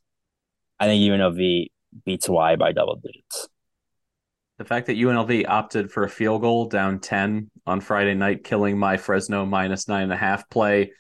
I 0.79 0.87
think 0.87 1.03
UNLV 1.03 1.67
beats 2.05 2.27
Hawaii 2.27 2.57
by 2.57 2.73
double 2.73 2.97
digits. 2.97 3.49
The 4.59 4.65
fact 4.65 4.87
that 4.87 4.97
UNLV 4.97 5.47
opted 5.49 5.91
for 5.91 6.05
a 6.05 6.09
field 6.09 6.41
goal 6.41 6.67
down 6.67 7.01
10 7.01 7.51
on 7.67 7.81
Friday 7.81 8.15
night, 8.15 8.45
killing 8.45 8.79
my 8.79 8.97
Fresno 8.97 9.45
minus 9.45 9.87
nine 9.89 10.05
and 10.05 10.13
a 10.13 10.17
half 10.17 10.49
play. 10.49 10.93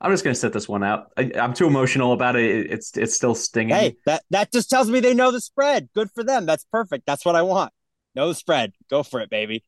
I'm 0.00 0.10
just 0.10 0.24
going 0.24 0.34
to 0.34 0.40
sit 0.40 0.52
this 0.52 0.68
one 0.68 0.82
out. 0.82 1.06
I, 1.16 1.30
am 1.34 1.54
too 1.54 1.66
emotional 1.66 2.12
about 2.12 2.36
it. 2.36 2.70
It's 2.70 2.96
it's 2.96 3.14
still 3.14 3.34
stinging. 3.34 3.74
Hey, 3.74 3.96
that 4.06 4.22
that 4.30 4.52
just 4.52 4.68
tells 4.68 4.90
me 4.90 5.00
they 5.00 5.14
know 5.14 5.30
the 5.30 5.40
spread. 5.40 5.88
Good 5.94 6.10
for 6.14 6.22
them. 6.22 6.46
That's 6.46 6.64
perfect. 6.70 7.06
That's 7.06 7.24
what 7.24 7.36
I 7.36 7.42
want. 7.42 7.72
Know 8.14 8.28
the 8.28 8.34
spread. 8.34 8.72
Go 8.90 9.02
for 9.02 9.20
it, 9.20 9.30
baby. 9.30 9.64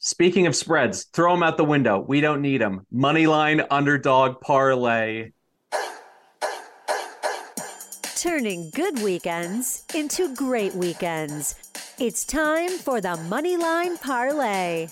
Speaking 0.00 0.46
of 0.46 0.54
spreads, 0.54 1.06
throw 1.12 1.32
them 1.34 1.42
out 1.42 1.56
the 1.56 1.64
window. 1.64 1.98
We 1.98 2.20
don't 2.20 2.40
need 2.40 2.60
them. 2.60 2.86
Moneyline 2.94 3.66
underdog 3.68 4.40
parlay. 4.40 5.32
Turning 8.16 8.70
good 8.76 9.02
weekends 9.02 9.84
into 9.96 10.32
great 10.36 10.72
weekends. 10.74 11.56
It's 11.98 12.24
time 12.24 12.70
for 12.70 13.00
the 13.00 13.18
Moneyline 13.28 14.00
Parlay. 14.00 14.86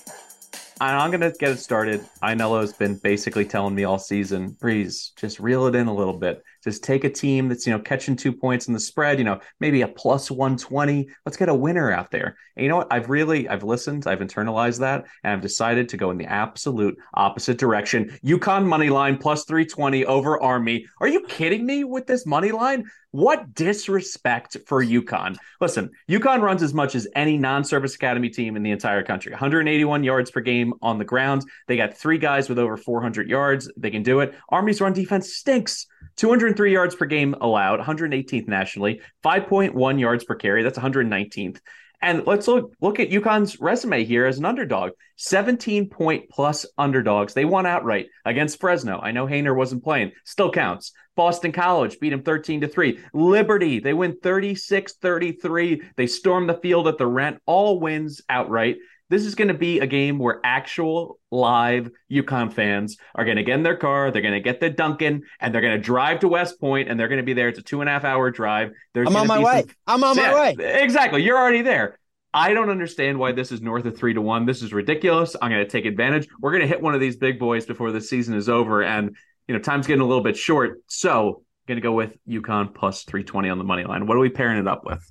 And 0.81 0.95
I'm 0.95 1.09
going 1.09 1.21
to 1.21 1.31
get 1.39 1.51
it 1.51 1.59
started. 1.59 2.05
Ianniello's 2.21 2.73
been 2.73 2.97
basically 2.97 3.45
telling 3.45 3.75
me 3.75 3.85
all 3.85 3.99
season, 3.99 4.57
Breeze, 4.59 5.13
just 5.15 5.39
reel 5.39 5.67
it 5.67 5.75
in 5.75 5.87
a 5.87 5.95
little 5.95 6.17
bit. 6.17 6.43
Just 6.67 6.83
take 6.83 7.05
a 7.05 7.09
team 7.09 7.47
that's, 7.47 7.65
you 7.65 7.71
know, 7.71 7.79
catching 7.79 8.17
two 8.17 8.33
points 8.33 8.67
in 8.67 8.73
the 8.73 8.79
spread, 8.79 9.19
you 9.19 9.23
know, 9.23 9.39
maybe 9.61 9.83
a 9.83 9.87
plus 9.87 10.29
120. 10.29 11.07
Let's 11.25 11.37
get 11.37 11.47
a 11.47 11.55
winner 11.55 11.93
out 11.93 12.11
there. 12.11 12.35
And 12.57 12.63
you 12.63 12.69
know 12.69 12.75
what? 12.75 12.91
I've 12.91 13.09
really, 13.09 13.47
I've 13.47 13.63
listened, 13.63 14.05
I've 14.05 14.19
internalized 14.19 14.79
that, 14.79 15.05
and 15.23 15.31
I've 15.31 15.41
decided 15.41 15.87
to 15.89 15.97
go 15.97 16.11
in 16.11 16.17
the 16.17 16.25
absolute 16.25 16.97
opposite 17.13 17.57
direction. 17.57 18.19
UConn 18.21 18.65
money 18.65 18.89
line 18.89 19.17
plus 19.17 19.45
320 19.45 20.03
over 20.03 20.41
Army. 20.41 20.85
Are 20.99 21.07
you 21.07 21.21
kidding 21.21 21.65
me 21.65 21.85
with 21.85 22.05
this 22.05 22.25
money 22.25 22.51
line? 22.51 22.89
What 23.11 23.53
disrespect 23.55 24.57
for 24.65 24.83
UConn. 24.83 25.37
Listen, 25.61 25.89
UConn 26.09 26.41
runs 26.41 26.61
as 26.61 26.73
much 26.73 26.93
as 26.93 27.07
any 27.15 27.37
non 27.37 27.63
service 27.63 27.95
academy 27.95 28.29
team 28.29 28.55
in 28.55 28.63
the 28.63 28.71
entire 28.71 29.01
country 29.01 29.31
181 29.31 30.03
yards 30.03 30.29
per 30.29 30.41
game 30.41 30.73
on 30.81 30.97
the 30.97 31.05
ground. 31.05 31.43
They 31.67 31.77
got 31.77 31.97
three 31.97 32.17
guys 32.17 32.49
with 32.49 32.59
over 32.59 32.75
400 32.75 33.29
yards. 33.29 33.71
They 33.77 33.91
can 33.91 34.03
do 34.03 34.19
it. 34.19 34.35
Army's 34.49 34.81
run 34.81 34.93
defense 34.93 35.33
stinks. 35.33 35.87
203 36.17 36.73
yards 36.73 36.95
per 36.95 37.05
game 37.05 37.35
allowed, 37.39 37.79
118th 37.79 38.47
nationally, 38.47 39.01
5.1 39.23 39.99
yards 39.99 40.23
per 40.23 40.35
carry. 40.35 40.63
That's 40.63 40.77
119th. 40.77 41.59
And 42.01 42.27
let's 42.27 42.47
look 42.47 42.73
look 42.79 42.99
at 42.99 43.09
UConn's 43.09 43.59
resume 43.59 44.03
here 44.03 44.25
as 44.25 44.37
an 44.37 44.45
underdog. 44.45 44.91
17 45.15 45.89
point 45.89 46.29
plus 46.29 46.65
underdogs. 46.77 47.33
They 47.33 47.45
won 47.45 47.65
outright 47.65 48.07
against 48.23 48.59
Fresno. 48.59 48.99
I 49.01 49.11
know 49.11 49.25
Haener 49.25 49.55
wasn't 49.55 49.83
playing. 49.83 50.11
Still 50.23 50.51
counts. 50.51 50.91
Boston 51.15 51.51
College 51.51 51.99
beat 51.99 52.11
them 52.11 52.21
13 52.21 52.61
to 52.61 52.67
3. 52.67 52.99
Liberty, 53.13 53.79
they 53.79 53.95
win 53.95 54.13
36-33. 54.13 55.81
They 55.95 56.05
storm 56.05 56.45
the 56.45 56.59
field 56.61 56.87
at 56.87 56.99
the 56.99 57.07
rent. 57.07 57.41
All 57.47 57.79
wins 57.79 58.21
outright. 58.29 58.77
This 59.09 59.25
is 59.25 59.35
going 59.35 59.47
to 59.47 59.53
be 59.53 59.79
a 59.79 59.87
game 59.87 60.19
where 60.19 60.41
actual 60.43 61.19
live 61.31 61.89
UConn 62.11 62.51
fans 62.51 62.97
are 63.15 63.23
going 63.23 63.37
to 63.37 63.43
get 63.43 63.55
in 63.55 63.63
their 63.63 63.77
car, 63.77 64.11
they're 64.11 64.21
going 64.21 64.33
to 64.33 64.41
get 64.41 64.59
the 64.59 64.69
Dunkin', 64.69 65.23
and 65.39 65.53
they're 65.53 65.61
going 65.61 65.77
to 65.77 65.81
drive 65.81 66.19
to 66.19 66.27
West 66.27 66.59
Point, 66.59 66.89
and 66.89 66.99
they're 66.99 67.07
going 67.07 67.19
to 67.19 67.23
be 67.23 67.33
there. 67.33 67.47
It's 67.47 67.59
a 67.59 67.61
two 67.61 67.81
and 67.81 67.89
a 67.89 67.93
half 67.93 68.03
hour 68.03 68.29
drive. 68.31 68.71
There's 68.93 69.07
I'm 69.07 69.15
on 69.15 69.27
my 69.27 69.39
way. 69.39 69.61
Some... 69.61 69.69
I'm 69.87 70.03
on 70.03 70.17
yeah, 70.17 70.31
my 70.31 70.39
way. 70.39 70.81
Exactly. 70.81 71.23
You're 71.23 71.37
already 71.37 71.61
there. 71.61 71.99
I 72.33 72.53
don't 72.53 72.69
understand 72.69 73.17
why 73.17 73.31
this 73.31 73.51
is 73.51 73.61
north 73.61 73.85
of 73.85 73.97
three 73.97 74.13
to 74.13 74.21
one. 74.21 74.45
This 74.45 74.61
is 74.61 74.73
ridiculous. 74.73 75.35
I'm 75.41 75.49
going 75.49 75.63
to 75.63 75.69
take 75.69 75.85
advantage. 75.85 76.27
We're 76.41 76.51
going 76.51 76.61
to 76.61 76.67
hit 76.67 76.81
one 76.81 76.93
of 76.93 76.99
these 76.99 77.15
big 77.15 77.39
boys 77.39 77.65
before 77.65 77.91
the 77.91 78.01
season 78.01 78.35
is 78.35 78.49
over, 78.49 78.83
and 78.83 79.15
you 79.47 79.55
know 79.55 79.61
time's 79.61 79.87
getting 79.87 80.01
a 80.01 80.05
little 80.05 80.23
bit 80.23 80.35
short. 80.35 80.81
So, 80.87 81.43
going 81.67 81.77
to 81.77 81.81
go 81.81 81.93
with 81.93 82.17
UConn 82.27 82.75
plus 82.75 83.03
320 83.03 83.49
on 83.49 83.57
the 83.57 83.63
money 83.63 83.85
line. 83.85 84.05
What 84.05 84.17
are 84.17 84.19
we 84.19 84.29
pairing 84.29 84.59
it 84.59 84.67
up 84.67 84.85
with? 84.85 85.09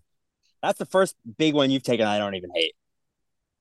That's 0.62 0.78
the 0.78 0.86
first 0.86 1.16
big 1.38 1.54
one 1.54 1.70
you've 1.70 1.82
taken. 1.82 2.06
I 2.06 2.18
don't 2.18 2.34
even 2.34 2.50
hate. 2.54 2.74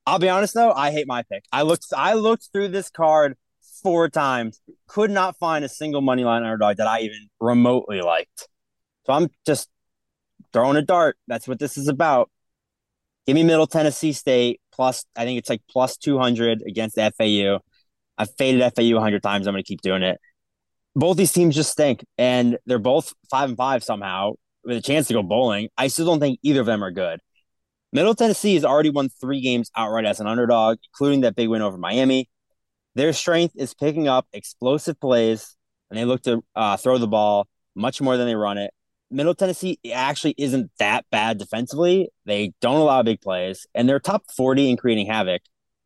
I'll 0.08 0.20
be 0.20 0.30
honest 0.30 0.54
though, 0.54 0.72
I 0.72 0.92
hate 0.92 1.08
my 1.08 1.24
pick. 1.24 1.46
I 1.52 1.64
looked 1.64 1.86
I 1.96 2.14
looked 2.14 2.50
through 2.54 2.70
this 2.70 2.90
card 2.90 3.36
four 3.82 4.10
times, 4.10 4.60
could 4.88 5.12
not 5.12 5.38
find 5.38 5.66
a 5.66 5.70
single 5.70 6.02
money 6.02 6.24
line 6.24 6.44
underdog 6.44 6.78
that 6.78 6.88
I 6.88 7.02
even 7.02 7.30
remotely 7.40 8.02
liked. 8.02 8.48
So 9.06 9.14
I'm 9.14 9.30
just 9.46 9.70
throwing 10.54 10.78
a 10.78 10.82
dart. 10.82 11.18
That's 11.28 11.48
what 11.48 11.60
this 11.60 11.78
is 11.78 11.88
about. 11.88 12.30
Give 13.26 13.36
me 13.36 13.44
Middle 13.44 13.68
Tennessee 13.68 14.14
State 14.14 14.62
plus. 14.72 15.06
I 15.16 15.26
think 15.26 15.40
it's 15.40 15.50
like 15.50 15.62
plus 15.70 15.98
two 15.98 16.18
hundred 16.20 16.64
against 16.68 16.98
FAU. 16.98 17.60
I've 18.18 18.34
faded 18.38 18.62
FAU 18.76 19.00
hundred 19.00 19.24
times. 19.24 19.48
I'm 19.48 19.54
going 19.54 19.64
to 19.64 19.68
keep 19.68 19.82
doing 19.82 20.04
it. 20.04 20.20
Both 20.96 21.18
these 21.18 21.34
teams 21.34 21.56
just 21.56 21.72
stink, 21.72 22.06
and 22.18 22.58
they're 22.66 22.80
both 22.80 23.14
five 23.30 23.50
and 23.50 23.58
five 23.58 23.84
somehow 23.84 24.34
with 24.64 24.78
a 24.78 24.82
chance 24.82 25.08
to 25.08 25.14
go 25.14 25.24
bowling. 25.24 25.70
I 25.78 25.88
still 25.88 26.06
don't 26.06 26.20
think 26.20 26.40
either 26.42 26.62
of 26.62 26.66
them 26.66 26.84
are 26.84 26.92
good. 26.92 27.20
Middle 27.96 28.14
Tennessee 28.14 28.56
has 28.56 28.66
already 28.66 28.90
won 28.90 29.08
three 29.08 29.40
games 29.40 29.72
outright 29.74 30.04
as 30.04 30.20
an 30.20 30.28
underdog, 30.28 30.80
including 30.92 31.22
that 31.22 31.34
big 31.34 31.48
win 31.48 31.62
over 31.62 31.78
Miami. 31.78 32.30
Their 32.96 33.14
strength 33.14 33.54
is 33.56 33.74
picking 33.74 34.10
up 34.10 34.28
explosive 34.34 35.00
plays, 35.00 35.56
and 35.90 35.98
they 35.98 36.04
look 36.04 36.22
to 36.24 36.44
uh, 36.58 36.76
throw 36.76 36.98
the 36.98 37.08
ball 37.08 37.48
much 37.74 38.02
more 38.02 38.18
than 38.18 38.28
they 38.28 38.36
run 38.36 38.58
it. 38.58 38.74
Middle 39.10 39.34
Tennessee 39.34 39.80
actually 39.94 40.36
isn't 40.38 40.72
that 40.78 41.06
bad 41.10 41.38
defensively. 41.38 42.10
They 42.26 42.52
don't 42.60 42.82
allow 42.82 43.02
big 43.02 43.22
plays, 43.22 43.66
and 43.74 43.88
they're 43.88 44.02
top 44.02 44.26
40 44.36 44.72
in 44.72 44.76
creating 44.76 45.08
havoc. 45.08 45.44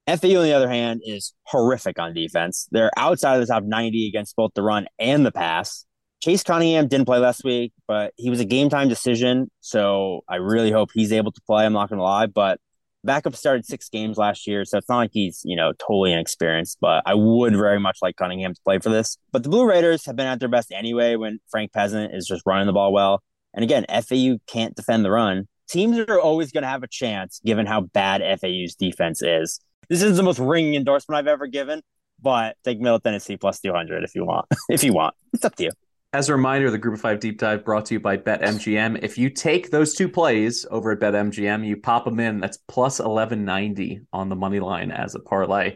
FAU, 0.07 0.39
on 0.39 0.45
the 0.45 0.53
other 0.53 0.67
hand, 0.67 1.01
is 1.05 1.35
horrific 1.43 1.99
on 1.99 2.15
defense. 2.15 2.67
They're 2.71 2.89
outside 2.97 3.35
of 3.35 3.41
the 3.41 3.53
top 3.53 3.65
90 3.65 4.07
against 4.07 4.35
both 4.35 4.53
the 4.55 4.63
run 4.63 4.87
and 4.97 5.23
the 5.23 5.31
pass. 5.31 5.85
Chase 6.21 6.43
Cunningham 6.43 6.87
didn't 6.87 7.05
play 7.05 7.17
last 7.17 7.43
week, 7.43 7.71
but 7.87 8.13
he 8.17 8.29
was 8.29 8.39
a 8.39 8.45
game 8.45 8.69
time 8.69 8.89
decision. 8.89 9.49
So 9.61 10.21
I 10.27 10.35
really 10.35 10.71
hope 10.71 10.89
he's 10.93 11.13
able 11.13 11.31
to 11.31 11.41
play. 11.47 11.65
I'm 11.65 11.73
not 11.73 11.89
going 11.89 11.99
to 11.99 12.03
lie, 12.03 12.25
but 12.25 12.59
backup 13.03 13.35
started 13.35 13.65
six 13.65 13.87
games 13.89 14.17
last 14.17 14.45
year. 14.45 14.65
So 14.65 14.77
it's 14.77 14.89
not 14.89 14.97
like 14.97 15.11
he's, 15.13 15.41
you 15.45 15.55
know, 15.55 15.71
totally 15.73 16.11
inexperienced, 16.11 16.77
but 16.81 17.03
I 17.05 17.13
would 17.13 17.55
very 17.55 17.79
much 17.79 17.99
like 18.01 18.17
Cunningham 18.17 18.53
to 18.53 18.61
play 18.65 18.79
for 18.79 18.89
this. 18.89 19.17
But 19.31 19.43
the 19.43 19.49
Blue 19.49 19.65
Raiders 19.65 20.05
have 20.05 20.17
been 20.17 20.27
at 20.27 20.39
their 20.39 20.49
best 20.49 20.71
anyway 20.71 21.15
when 21.15 21.39
Frank 21.49 21.71
Peasant 21.71 22.13
is 22.13 22.27
just 22.27 22.43
running 22.45 22.67
the 22.67 22.73
ball 22.73 22.91
well. 22.91 23.23
And 23.53 23.63
again, 23.63 23.85
FAU 23.89 24.37
can't 24.47 24.75
defend 24.75 25.05
the 25.05 25.11
run. 25.11 25.47
Teams 25.69 25.97
are 25.99 26.19
always 26.19 26.51
going 26.51 26.63
to 26.63 26.67
have 26.67 26.83
a 26.83 26.87
chance 26.87 27.39
given 27.45 27.65
how 27.65 27.81
bad 27.81 28.21
FAU's 28.39 28.75
defense 28.75 29.21
is. 29.21 29.59
This 29.87 30.01
is 30.01 30.17
the 30.17 30.23
most 30.23 30.39
ringing 30.39 30.75
endorsement 30.75 31.17
I've 31.17 31.27
ever 31.27 31.47
given, 31.47 31.81
but 32.21 32.57
take 32.63 32.79
Middle 32.79 32.99
Tennessee 32.99 33.37
plus 33.37 33.59
200 33.59 34.03
if 34.03 34.15
you 34.15 34.25
want. 34.25 34.47
if 34.69 34.83
you 34.83 34.93
want, 34.93 35.15
it's 35.33 35.45
up 35.45 35.55
to 35.55 35.63
you. 35.63 35.71
As 36.11 36.27
a 36.27 36.35
reminder, 36.35 36.71
the 36.71 36.79
Group 36.79 36.95
of 36.95 37.01
Five 37.01 37.19
Deep 37.19 37.37
Dive 37.37 37.63
brought 37.63 37.85
to 37.85 37.93
you 37.93 37.99
by 37.99 38.17
BetMGM. 38.17 39.03
If 39.03 39.19
you 39.19 39.29
take 39.29 39.69
those 39.69 39.93
two 39.93 40.09
plays 40.09 40.65
over 40.71 40.91
at 40.91 40.99
BetMGM, 40.99 41.63
you 41.67 41.77
pop 41.77 42.03
them 42.03 42.19
in. 42.19 42.39
That's 42.39 42.57
plus 42.67 42.97
1190 42.97 44.01
on 44.11 44.27
the 44.27 44.35
money 44.35 44.59
line 44.59 44.89
as 44.89 45.13
a 45.13 45.19
parlay. 45.19 45.75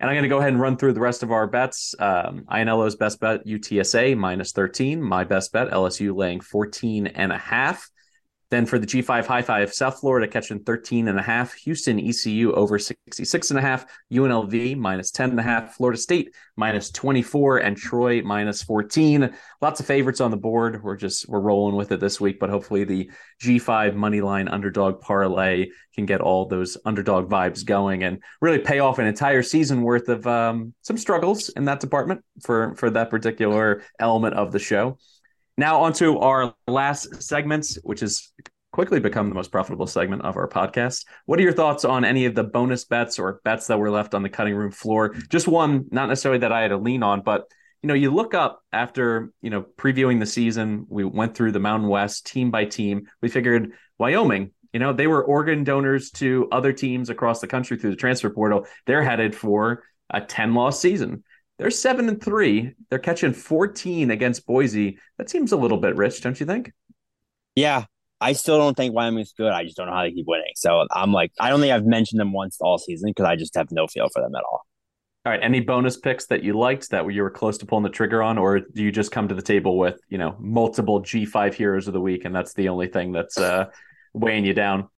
And 0.00 0.08
I'm 0.08 0.14
going 0.14 0.22
to 0.22 0.30
go 0.30 0.38
ahead 0.38 0.54
and 0.54 0.60
run 0.60 0.78
through 0.78 0.94
the 0.94 1.00
rest 1.00 1.22
of 1.22 1.32
our 1.32 1.46
bets. 1.46 1.94
Um, 1.98 2.46
Ianniello's 2.50 2.96
best 2.96 3.20
bet, 3.20 3.44
UTSA 3.44 4.16
minus 4.16 4.52
13. 4.52 5.02
My 5.02 5.24
best 5.24 5.52
bet, 5.52 5.68
LSU 5.68 6.16
laying 6.16 6.40
14 6.40 7.08
and 7.08 7.30
a 7.30 7.36
half. 7.36 7.90
Then 8.50 8.66
for 8.66 8.78
the 8.78 8.86
G5 8.86 9.26
High 9.26 9.42
Five, 9.42 9.72
South 9.72 10.00
Florida 10.00 10.28
catching 10.28 10.60
13 10.60 11.08
and 11.08 11.18
a 11.18 11.22
half, 11.22 11.54
Houston 11.54 11.98
ECU 11.98 12.52
over 12.52 12.78
66 12.78 13.50
and 13.50 13.58
a 13.58 13.62
half, 13.62 13.86
UNLV 14.12 14.76
minus 14.76 15.10
10 15.10 15.30
and 15.30 15.40
a 15.40 15.42
half, 15.42 15.74
Florida 15.74 15.98
State 15.98 16.34
minus 16.56 16.90
24, 16.90 17.58
and 17.58 17.76
Troy 17.76 18.22
minus 18.22 18.62
14. 18.62 19.34
Lots 19.60 19.80
of 19.80 19.86
favorites 19.86 20.20
on 20.20 20.30
the 20.30 20.36
board. 20.36 20.82
We're 20.82 20.96
just 20.96 21.28
we're 21.28 21.40
rolling 21.40 21.76
with 21.76 21.90
it 21.92 22.00
this 22.00 22.20
week, 22.20 22.38
but 22.38 22.50
hopefully 22.50 22.84
the 22.84 23.10
G5 23.42 23.94
money 23.94 24.20
line 24.20 24.48
underdog 24.48 25.00
parlay 25.00 25.68
can 25.94 26.06
get 26.06 26.20
all 26.20 26.46
those 26.46 26.76
underdog 26.84 27.30
vibes 27.30 27.64
going 27.64 28.04
and 28.04 28.22
really 28.40 28.58
pay 28.58 28.80
off 28.80 28.98
an 28.98 29.06
entire 29.06 29.42
season 29.42 29.82
worth 29.82 30.08
of 30.08 30.26
um, 30.26 30.74
some 30.82 30.98
struggles 30.98 31.48
in 31.50 31.64
that 31.64 31.80
department 31.80 32.24
for 32.42 32.74
for 32.74 32.90
that 32.90 33.10
particular 33.10 33.82
element 33.98 34.34
of 34.34 34.52
the 34.52 34.58
show. 34.58 34.98
Now, 35.56 35.82
onto 35.82 36.18
our 36.18 36.54
last 36.66 37.22
segments, 37.22 37.78
which 37.82 38.00
has 38.00 38.32
quickly 38.72 38.98
become 38.98 39.28
the 39.28 39.36
most 39.36 39.52
profitable 39.52 39.86
segment 39.86 40.22
of 40.22 40.36
our 40.36 40.48
podcast. 40.48 41.04
What 41.26 41.38
are 41.38 41.42
your 41.42 41.52
thoughts 41.52 41.84
on 41.84 42.04
any 42.04 42.26
of 42.26 42.34
the 42.34 42.42
bonus 42.42 42.84
bets 42.84 43.20
or 43.20 43.40
bets 43.44 43.68
that 43.68 43.78
were 43.78 43.90
left 43.90 44.14
on 44.14 44.24
the 44.24 44.28
cutting 44.28 44.56
room 44.56 44.72
floor? 44.72 45.14
Just 45.30 45.46
one, 45.46 45.86
not 45.92 46.08
necessarily 46.08 46.40
that 46.40 46.50
I 46.50 46.62
had 46.62 46.68
to 46.68 46.76
lean 46.76 47.04
on, 47.04 47.20
but 47.20 47.44
you 47.82 47.88
know, 47.88 47.94
you 47.94 48.10
look 48.12 48.34
up 48.34 48.62
after 48.72 49.30
you 49.42 49.50
know 49.50 49.66
previewing 49.76 50.18
the 50.18 50.26
season. 50.26 50.86
We 50.88 51.04
went 51.04 51.36
through 51.36 51.52
the 51.52 51.60
Mountain 51.60 51.88
West 51.88 52.26
team 52.26 52.50
by 52.50 52.64
team. 52.64 53.06
We 53.20 53.28
figured 53.28 53.72
Wyoming. 53.98 54.52
You 54.72 54.80
know, 54.80 54.92
they 54.92 55.06
were 55.06 55.22
organ 55.22 55.62
donors 55.62 56.10
to 56.12 56.48
other 56.50 56.72
teams 56.72 57.10
across 57.10 57.40
the 57.40 57.46
country 57.46 57.76
through 57.76 57.90
the 57.90 57.96
transfer 57.96 58.30
portal. 58.30 58.66
They're 58.86 59.04
headed 59.04 59.36
for 59.36 59.84
a 60.10 60.20
10 60.20 60.54
loss 60.54 60.80
season. 60.80 61.22
They're 61.58 61.70
seven 61.70 62.08
and 62.08 62.22
three. 62.22 62.72
They're 62.90 62.98
catching 62.98 63.32
14 63.32 64.10
against 64.10 64.46
Boise. 64.46 64.98
That 65.18 65.30
seems 65.30 65.52
a 65.52 65.56
little 65.56 65.78
bit 65.78 65.96
rich, 65.96 66.20
don't 66.20 66.38
you 66.38 66.46
think? 66.46 66.72
Yeah. 67.54 67.84
I 68.20 68.32
still 68.32 68.58
don't 68.58 68.76
think 68.76 68.94
Wyoming's 68.94 69.32
good. 69.32 69.52
I 69.52 69.64
just 69.64 69.76
don't 69.76 69.86
know 69.86 69.92
how 69.92 70.02
they 70.02 70.12
keep 70.12 70.26
winning. 70.26 70.52
So 70.56 70.86
I'm 70.90 71.12
like, 71.12 71.32
I 71.38 71.50
don't 71.50 71.60
think 71.60 71.72
I've 71.72 71.84
mentioned 71.84 72.20
them 72.20 72.32
once 72.32 72.56
all 72.60 72.78
season 72.78 73.10
because 73.10 73.26
I 73.26 73.36
just 73.36 73.54
have 73.54 73.70
no 73.70 73.86
feel 73.86 74.08
for 74.12 74.22
them 74.22 74.34
at 74.34 74.42
all. 74.50 74.62
All 75.26 75.32
right. 75.32 75.40
Any 75.42 75.60
bonus 75.60 75.96
picks 75.96 76.26
that 76.26 76.42
you 76.42 76.54
liked 76.54 76.90
that 76.90 77.06
you 77.12 77.22
were 77.22 77.30
close 77.30 77.58
to 77.58 77.66
pulling 77.66 77.82
the 77.82 77.90
trigger 77.90 78.22
on, 78.22 78.38
or 78.38 78.60
do 78.60 78.82
you 78.82 78.92
just 78.92 79.10
come 79.10 79.28
to 79.28 79.34
the 79.34 79.42
table 79.42 79.78
with, 79.78 80.00
you 80.08 80.18
know, 80.18 80.36
multiple 80.38 81.02
G5 81.02 81.54
heroes 81.54 81.86
of 81.86 81.94
the 81.94 82.00
week 82.00 82.24
and 82.24 82.34
that's 82.34 82.54
the 82.54 82.68
only 82.68 82.88
thing 82.88 83.12
that's 83.12 83.38
uh 83.38 83.66
weighing 84.14 84.44
you 84.44 84.54
down. 84.54 84.88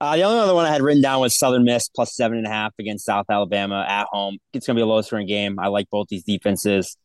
Uh, 0.00 0.16
the 0.16 0.22
only 0.22 0.40
other 0.40 0.54
one 0.54 0.64
I 0.64 0.72
had 0.72 0.80
written 0.80 1.02
down 1.02 1.20
was 1.20 1.38
Southern 1.38 1.64
Miss 1.64 1.88
plus 1.88 2.14
seven 2.14 2.38
and 2.38 2.46
a 2.46 2.50
half 2.50 2.72
against 2.78 3.04
South 3.04 3.26
Alabama 3.28 3.84
at 3.86 4.06
home. 4.10 4.38
It's 4.54 4.66
going 4.66 4.76
to 4.76 4.78
be 4.78 4.82
a 4.82 4.86
low 4.86 5.02
scoring 5.02 5.26
game. 5.26 5.58
I 5.58 5.68
like 5.68 5.90
both 5.90 6.08
these 6.08 6.24
defenses. 6.24 6.96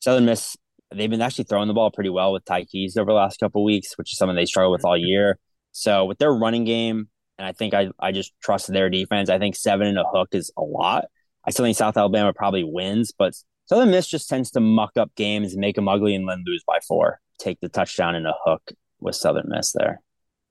Southern 0.00 0.24
Miss, 0.24 0.56
they've 0.94 1.10
been 1.10 1.20
actually 1.20 1.44
throwing 1.44 1.66
the 1.66 1.74
ball 1.74 1.90
pretty 1.90 2.10
well 2.10 2.32
with 2.32 2.44
Ty 2.44 2.64
Keyes 2.64 2.96
over 2.96 3.10
the 3.10 3.16
last 3.16 3.40
couple 3.40 3.64
weeks, 3.64 3.98
which 3.98 4.12
is 4.12 4.18
something 4.18 4.36
they 4.36 4.46
struggle 4.46 4.70
with 4.70 4.84
all 4.84 4.96
year. 4.96 5.38
So 5.72 6.04
with 6.04 6.18
their 6.18 6.32
running 6.32 6.64
game, 6.64 7.08
and 7.38 7.46
I 7.46 7.50
think 7.50 7.74
I, 7.74 7.88
I 7.98 8.12
just 8.12 8.32
trust 8.40 8.68
their 8.68 8.88
defense. 8.88 9.30
I 9.30 9.40
think 9.40 9.56
seven 9.56 9.88
and 9.88 9.98
a 9.98 10.04
hook 10.04 10.28
is 10.30 10.52
a 10.56 10.62
lot. 10.62 11.06
I 11.44 11.50
still 11.50 11.64
think 11.64 11.76
South 11.76 11.96
Alabama 11.96 12.32
probably 12.32 12.62
wins, 12.62 13.12
but 13.16 13.34
Southern 13.66 13.90
Miss 13.90 14.06
just 14.06 14.28
tends 14.28 14.52
to 14.52 14.60
muck 14.60 14.92
up 14.96 15.10
games 15.16 15.52
and 15.52 15.60
make 15.60 15.74
them 15.74 15.88
ugly 15.88 16.14
and 16.14 16.28
then 16.28 16.44
lose 16.46 16.62
by 16.64 16.78
four. 16.86 17.18
Take 17.40 17.58
the 17.58 17.68
touchdown 17.68 18.14
and 18.14 18.28
a 18.28 18.34
hook 18.44 18.62
with 19.00 19.16
Southern 19.16 19.48
Miss 19.48 19.72
there. 19.72 20.03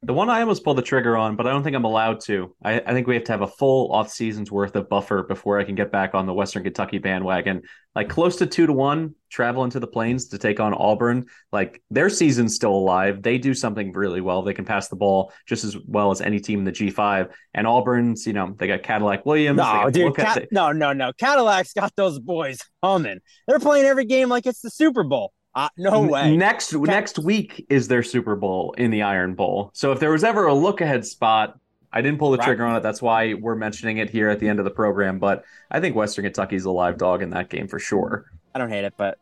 The 0.06 0.14
one 0.14 0.30
I 0.30 0.42
almost 0.42 0.64
pulled 0.64 0.78
the 0.78 0.82
trigger 0.82 1.16
on, 1.16 1.36
but 1.36 1.48
I 1.48 1.52
don't 1.52 1.64
think 1.64 1.76
I'm 1.76 1.86
allowed 1.86 2.20
to. 2.26 2.54
I, 2.64 2.80
I, 2.80 2.94
think 2.94 3.08
we 3.08 3.16
have 3.16 3.24
to 3.26 3.32
have 3.32 3.42
a 3.42 3.48
full 3.48 3.92
off 3.92 4.12
season's 4.12 4.52
worth 4.52 4.76
of 4.76 4.90
buffer 4.90 5.24
before 5.24 5.60
I 5.60 5.64
can 5.64 5.76
get 5.76 5.92
back 5.92 6.14
on 6.14 6.26
the 6.26 6.34
Western 6.34 6.64
Kentucky 6.64 6.98
bandwagon. 6.98 7.62
Like 7.96 8.10
close 8.10 8.36
to 8.38 8.46
two 8.46 8.68
to 8.68 8.74
one, 8.74 9.16
traveling 9.30 9.70
to 9.72 9.80
the 9.80 9.88
plains 9.88 10.28
to 10.30 10.38
take 10.38 10.60
on 10.60 10.74
Auburn. 10.74 11.26
Like 11.52 11.82
their 11.90 12.10
season's 12.10 12.56
still 12.56 12.74
alive. 12.74 13.22
They 13.22 13.38
do 13.38 13.54
something 13.54 13.94
really 13.94 14.20
well. 14.20 14.42
They 14.42 14.54
can 14.54 14.66
pass 14.66 14.90
the 14.90 14.96
ball 14.96 15.32
just 15.46 15.64
as 15.64 15.78
well 15.88 16.12
as 16.12 16.22
any 16.22 16.40
team 16.40 16.60
in 16.60 16.66
the 16.66 16.72
G5. 16.72 17.32
And 17.54 17.66
Auburn's, 17.66 18.28
you 18.28 18.34
know, 18.34 18.56
they 18.58 18.68
got 18.68 18.84
Cadillac 18.84 19.26
Williams. 19.26 19.58
No, 19.58 19.90
dude, 19.90 20.16
Cat- 20.16 20.48
no, 20.52 20.72
no, 20.72 20.92
no. 20.92 21.14
Cadillac's 21.14 21.74
got 21.74 21.96
those 21.96 22.20
boys 22.20 22.60
humming. 22.82 23.20
They're 23.48 23.60
playing 23.60 23.86
every 23.86 24.06
game 24.06 24.28
like 24.28 24.46
it's 24.46 24.62
the 24.62 24.70
Super 24.70 25.04
Bowl. 25.04 25.34
Uh, 25.56 25.70
no 25.78 26.02
way. 26.02 26.36
Next 26.36 26.74
next 26.74 27.20
week 27.20 27.66
is 27.70 27.88
their 27.88 28.04
Super 28.04 28.36
Bowl 28.36 28.74
in 28.78 28.92
the 28.92 29.04
Iron 29.04 29.36
Bowl. 29.36 29.70
So 29.74 29.92
if 29.92 30.00
there 30.00 30.12
was 30.12 30.24
ever 30.24 30.48
a 30.48 30.54
look 30.54 30.82
ahead 30.82 31.06
spot, 31.06 31.60
I 31.92 32.02
didn't 32.02 32.18
pull 32.18 32.32
the 32.32 32.38
right. 32.38 32.46
trigger 32.46 32.66
on 32.66 32.76
it. 32.76 32.82
That's 32.82 33.02
why 33.02 33.36
we're 33.36 33.56
mentioning 33.56 33.98
it 33.98 34.10
here 34.10 34.30
at 34.30 34.40
the 34.40 34.50
end 34.50 34.60
of 34.60 34.66
the 34.66 34.72
program. 34.72 35.20
But 35.20 35.44
I 35.70 35.80
think 35.80 35.96
Western 35.96 36.24
Kentucky's 36.26 36.66
a 36.66 36.72
live 36.72 36.98
dog 36.98 37.22
in 37.22 37.30
that 37.32 37.50
game 37.50 37.68
for 37.68 37.78
sure. 37.78 38.32
I 38.56 38.60
don't 38.60 38.70
hate 38.70 38.84
it, 38.84 38.94
but 38.98 39.20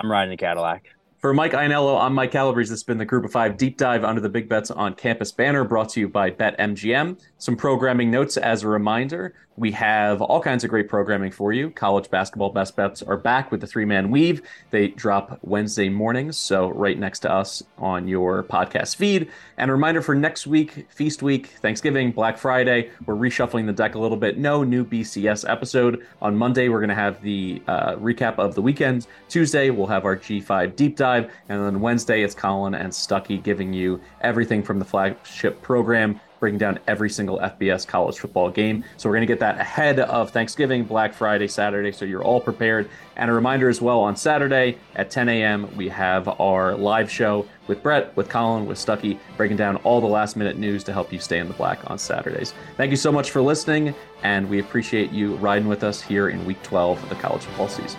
I'm 0.00 0.10
riding 0.10 0.30
the 0.30 0.36
Cadillac. 0.36 0.88
For 1.20 1.34
Mike 1.34 1.52
Ianniello, 1.52 2.00
I'm 2.00 2.14
Mike 2.14 2.30
Calabrese. 2.30 2.70
This 2.70 2.78
has 2.78 2.84
been 2.84 2.98
the 2.98 3.04
Group 3.04 3.24
of 3.24 3.32
Five 3.32 3.56
Deep 3.56 3.76
Dive 3.76 4.04
under 4.04 4.20
the 4.20 4.28
Big 4.28 4.48
Bets 4.48 4.70
on 4.70 4.94
Campus 4.94 5.32
banner 5.32 5.64
brought 5.64 5.88
to 5.90 6.00
you 6.00 6.08
by 6.08 6.30
BetMGM. 6.30 7.20
Some 7.40 7.56
programming 7.56 8.10
notes 8.10 8.36
as 8.36 8.64
a 8.64 8.68
reminder. 8.68 9.32
We 9.56 9.70
have 9.72 10.20
all 10.20 10.40
kinds 10.40 10.64
of 10.64 10.70
great 10.70 10.88
programming 10.88 11.30
for 11.30 11.52
you. 11.52 11.70
College 11.70 12.10
basketball 12.10 12.50
best 12.50 12.74
bets 12.74 13.00
are 13.00 13.16
back 13.16 13.52
with 13.52 13.60
the 13.60 13.66
three 13.66 13.84
man 13.84 14.10
weave. 14.10 14.42
They 14.70 14.88
drop 14.88 15.38
Wednesday 15.42 15.88
mornings, 15.88 16.36
so 16.36 16.68
right 16.68 16.98
next 16.98 17.20
to 17.20 17.32
us 17.32 17.62
on 17.76 18.08
your 18.08 18.42
podcast 18.42 18.96
feed. 18.96 19.30
And 19.56 19.70
a 19.70 19.72
reminder 19.72 20.02
for 20.02 20.16
next 20.16 20.48
week, 20.48 20.86
Feast 20.90 21.22
Week, 21.22 21.46
Thanksgiving, 21.62 22.10
Black 22.10 22.38
Friday. 22.38 22.90
We're 23.06 23.14
reshuffling 23.14 23.66
the 23.66 23.72
deck 23.72 23.94
a 23.94 24.00
little 24.00 24.16
bit. 24.16 24.36
No 24.36 24.64
new 24.64 24.84
BCS 24.84 25.48
episode. 25.48 26.04
On 26.20 26.36
Monday, 26.36 26.68
we're 26.68 26.80
going 26.80 26.88
to 26.88 26.96
have 26.96 27.22
the 27.22 27.62
uh, 27.68 27.94
recap 27.96 28.38
of 28.38 28.56
the 28.56 28.62
weekend. 28.62 29.06
Tuesday, 29.28 29.70
we'll 29.70 29.86
have 29.86 30.04
our 30.04 30.16
G5 30.16 30.74
deep 30.74 30.96
dive. 30.96 31.32
And 31.48 31.64
then 31.64 31.80
Wednesday, 31.80 32.22
it's 32.22 32.34
Collin 32.34 32.74
and 32.74 32.92
Stuckey 32.92 33.40
giving 33.40 33.72
you 33.72 34.00
everything 34.22 34.62
from 34.64 34.80
the 34.80 34.84
flagship 34.84 35.62
program 35.62 36.20
breaking 36.38 36.58
down 36.58 36.78
every 36.86 37.10
single 37.10 37.38
FBS 37.38 37.86
college 37.86 38.18
football 38.18 38.50
game. 38.50 38.84
So 38.96 39.08
we're 39.08 39.16
going 39.16 39.26
to 39.26 39.32
get 39.32 39.40
that 39.40 39.58
ahead 39.58 40.00
of 40.00 40.30
Thanksgiving, 40.30 40.84
Black 40.84 41.14
Friday, 41.14 41.48
Saturday, 41.48 41.92
so 41.92 42.04
you're 42.04 42.22
all 42.22 42.40
prepared. 42.40 42.88
And 43.16 43.30
a 43.30 43.34
reminder 43.34 43.68
as 43.68 43.80
well 43.80 44.00
on 44.00 44.16
Saturday 44.16 44.78
at 44.94 45.10
10 45.10 45.28
a.m., 45.28 45.74
we 45.76 45.88
have 45.88 46.28
our 46.40 46.76
live 46.76 47.10
show 47.10 47.46
with 47.66 47.82
Brett, 47.82 48.16
with 48.16 48.28
Collin, 48.28 48.66
with 48.66 48.78
Stuckey, 48.78 49.18
breaking 49.36 49.56
down 49.56 49.76
all 49.76 50.00
the 50.00 50.06
last 50.06 50.36
minute 50.36 50.56
news 50.56 50.84
to 50.84 50.92
help 50.92 51.12
you 51.12 51.18
stay 51.18 51.38
in 51.38 51.48
the 51.48 51.54
black 51.54 51.90
on 51.90 51.98
Saturdays. 51.98 52.54
Thank 52.76 52.90
you 52.90 52.96
so 52.96 53.12
much 53.12 53.30
for 53.30 53.42
listening, 53.42 53.94
and 54.22 54.48
we 54.48 54.60
appreciate 54.60 55.10
you 55.10 55.34
riding 55.36 55.68
with 55.68 55.84
us 55.84 56.00
here 56.00 56.28
in 56.28 56.44
week 56.44 56.62
12 56.62 57.02
of 57.02 57.08
the 57.08 57.16
college 57.16 57.42
football 57.42 57.68
season. 57.68 57.98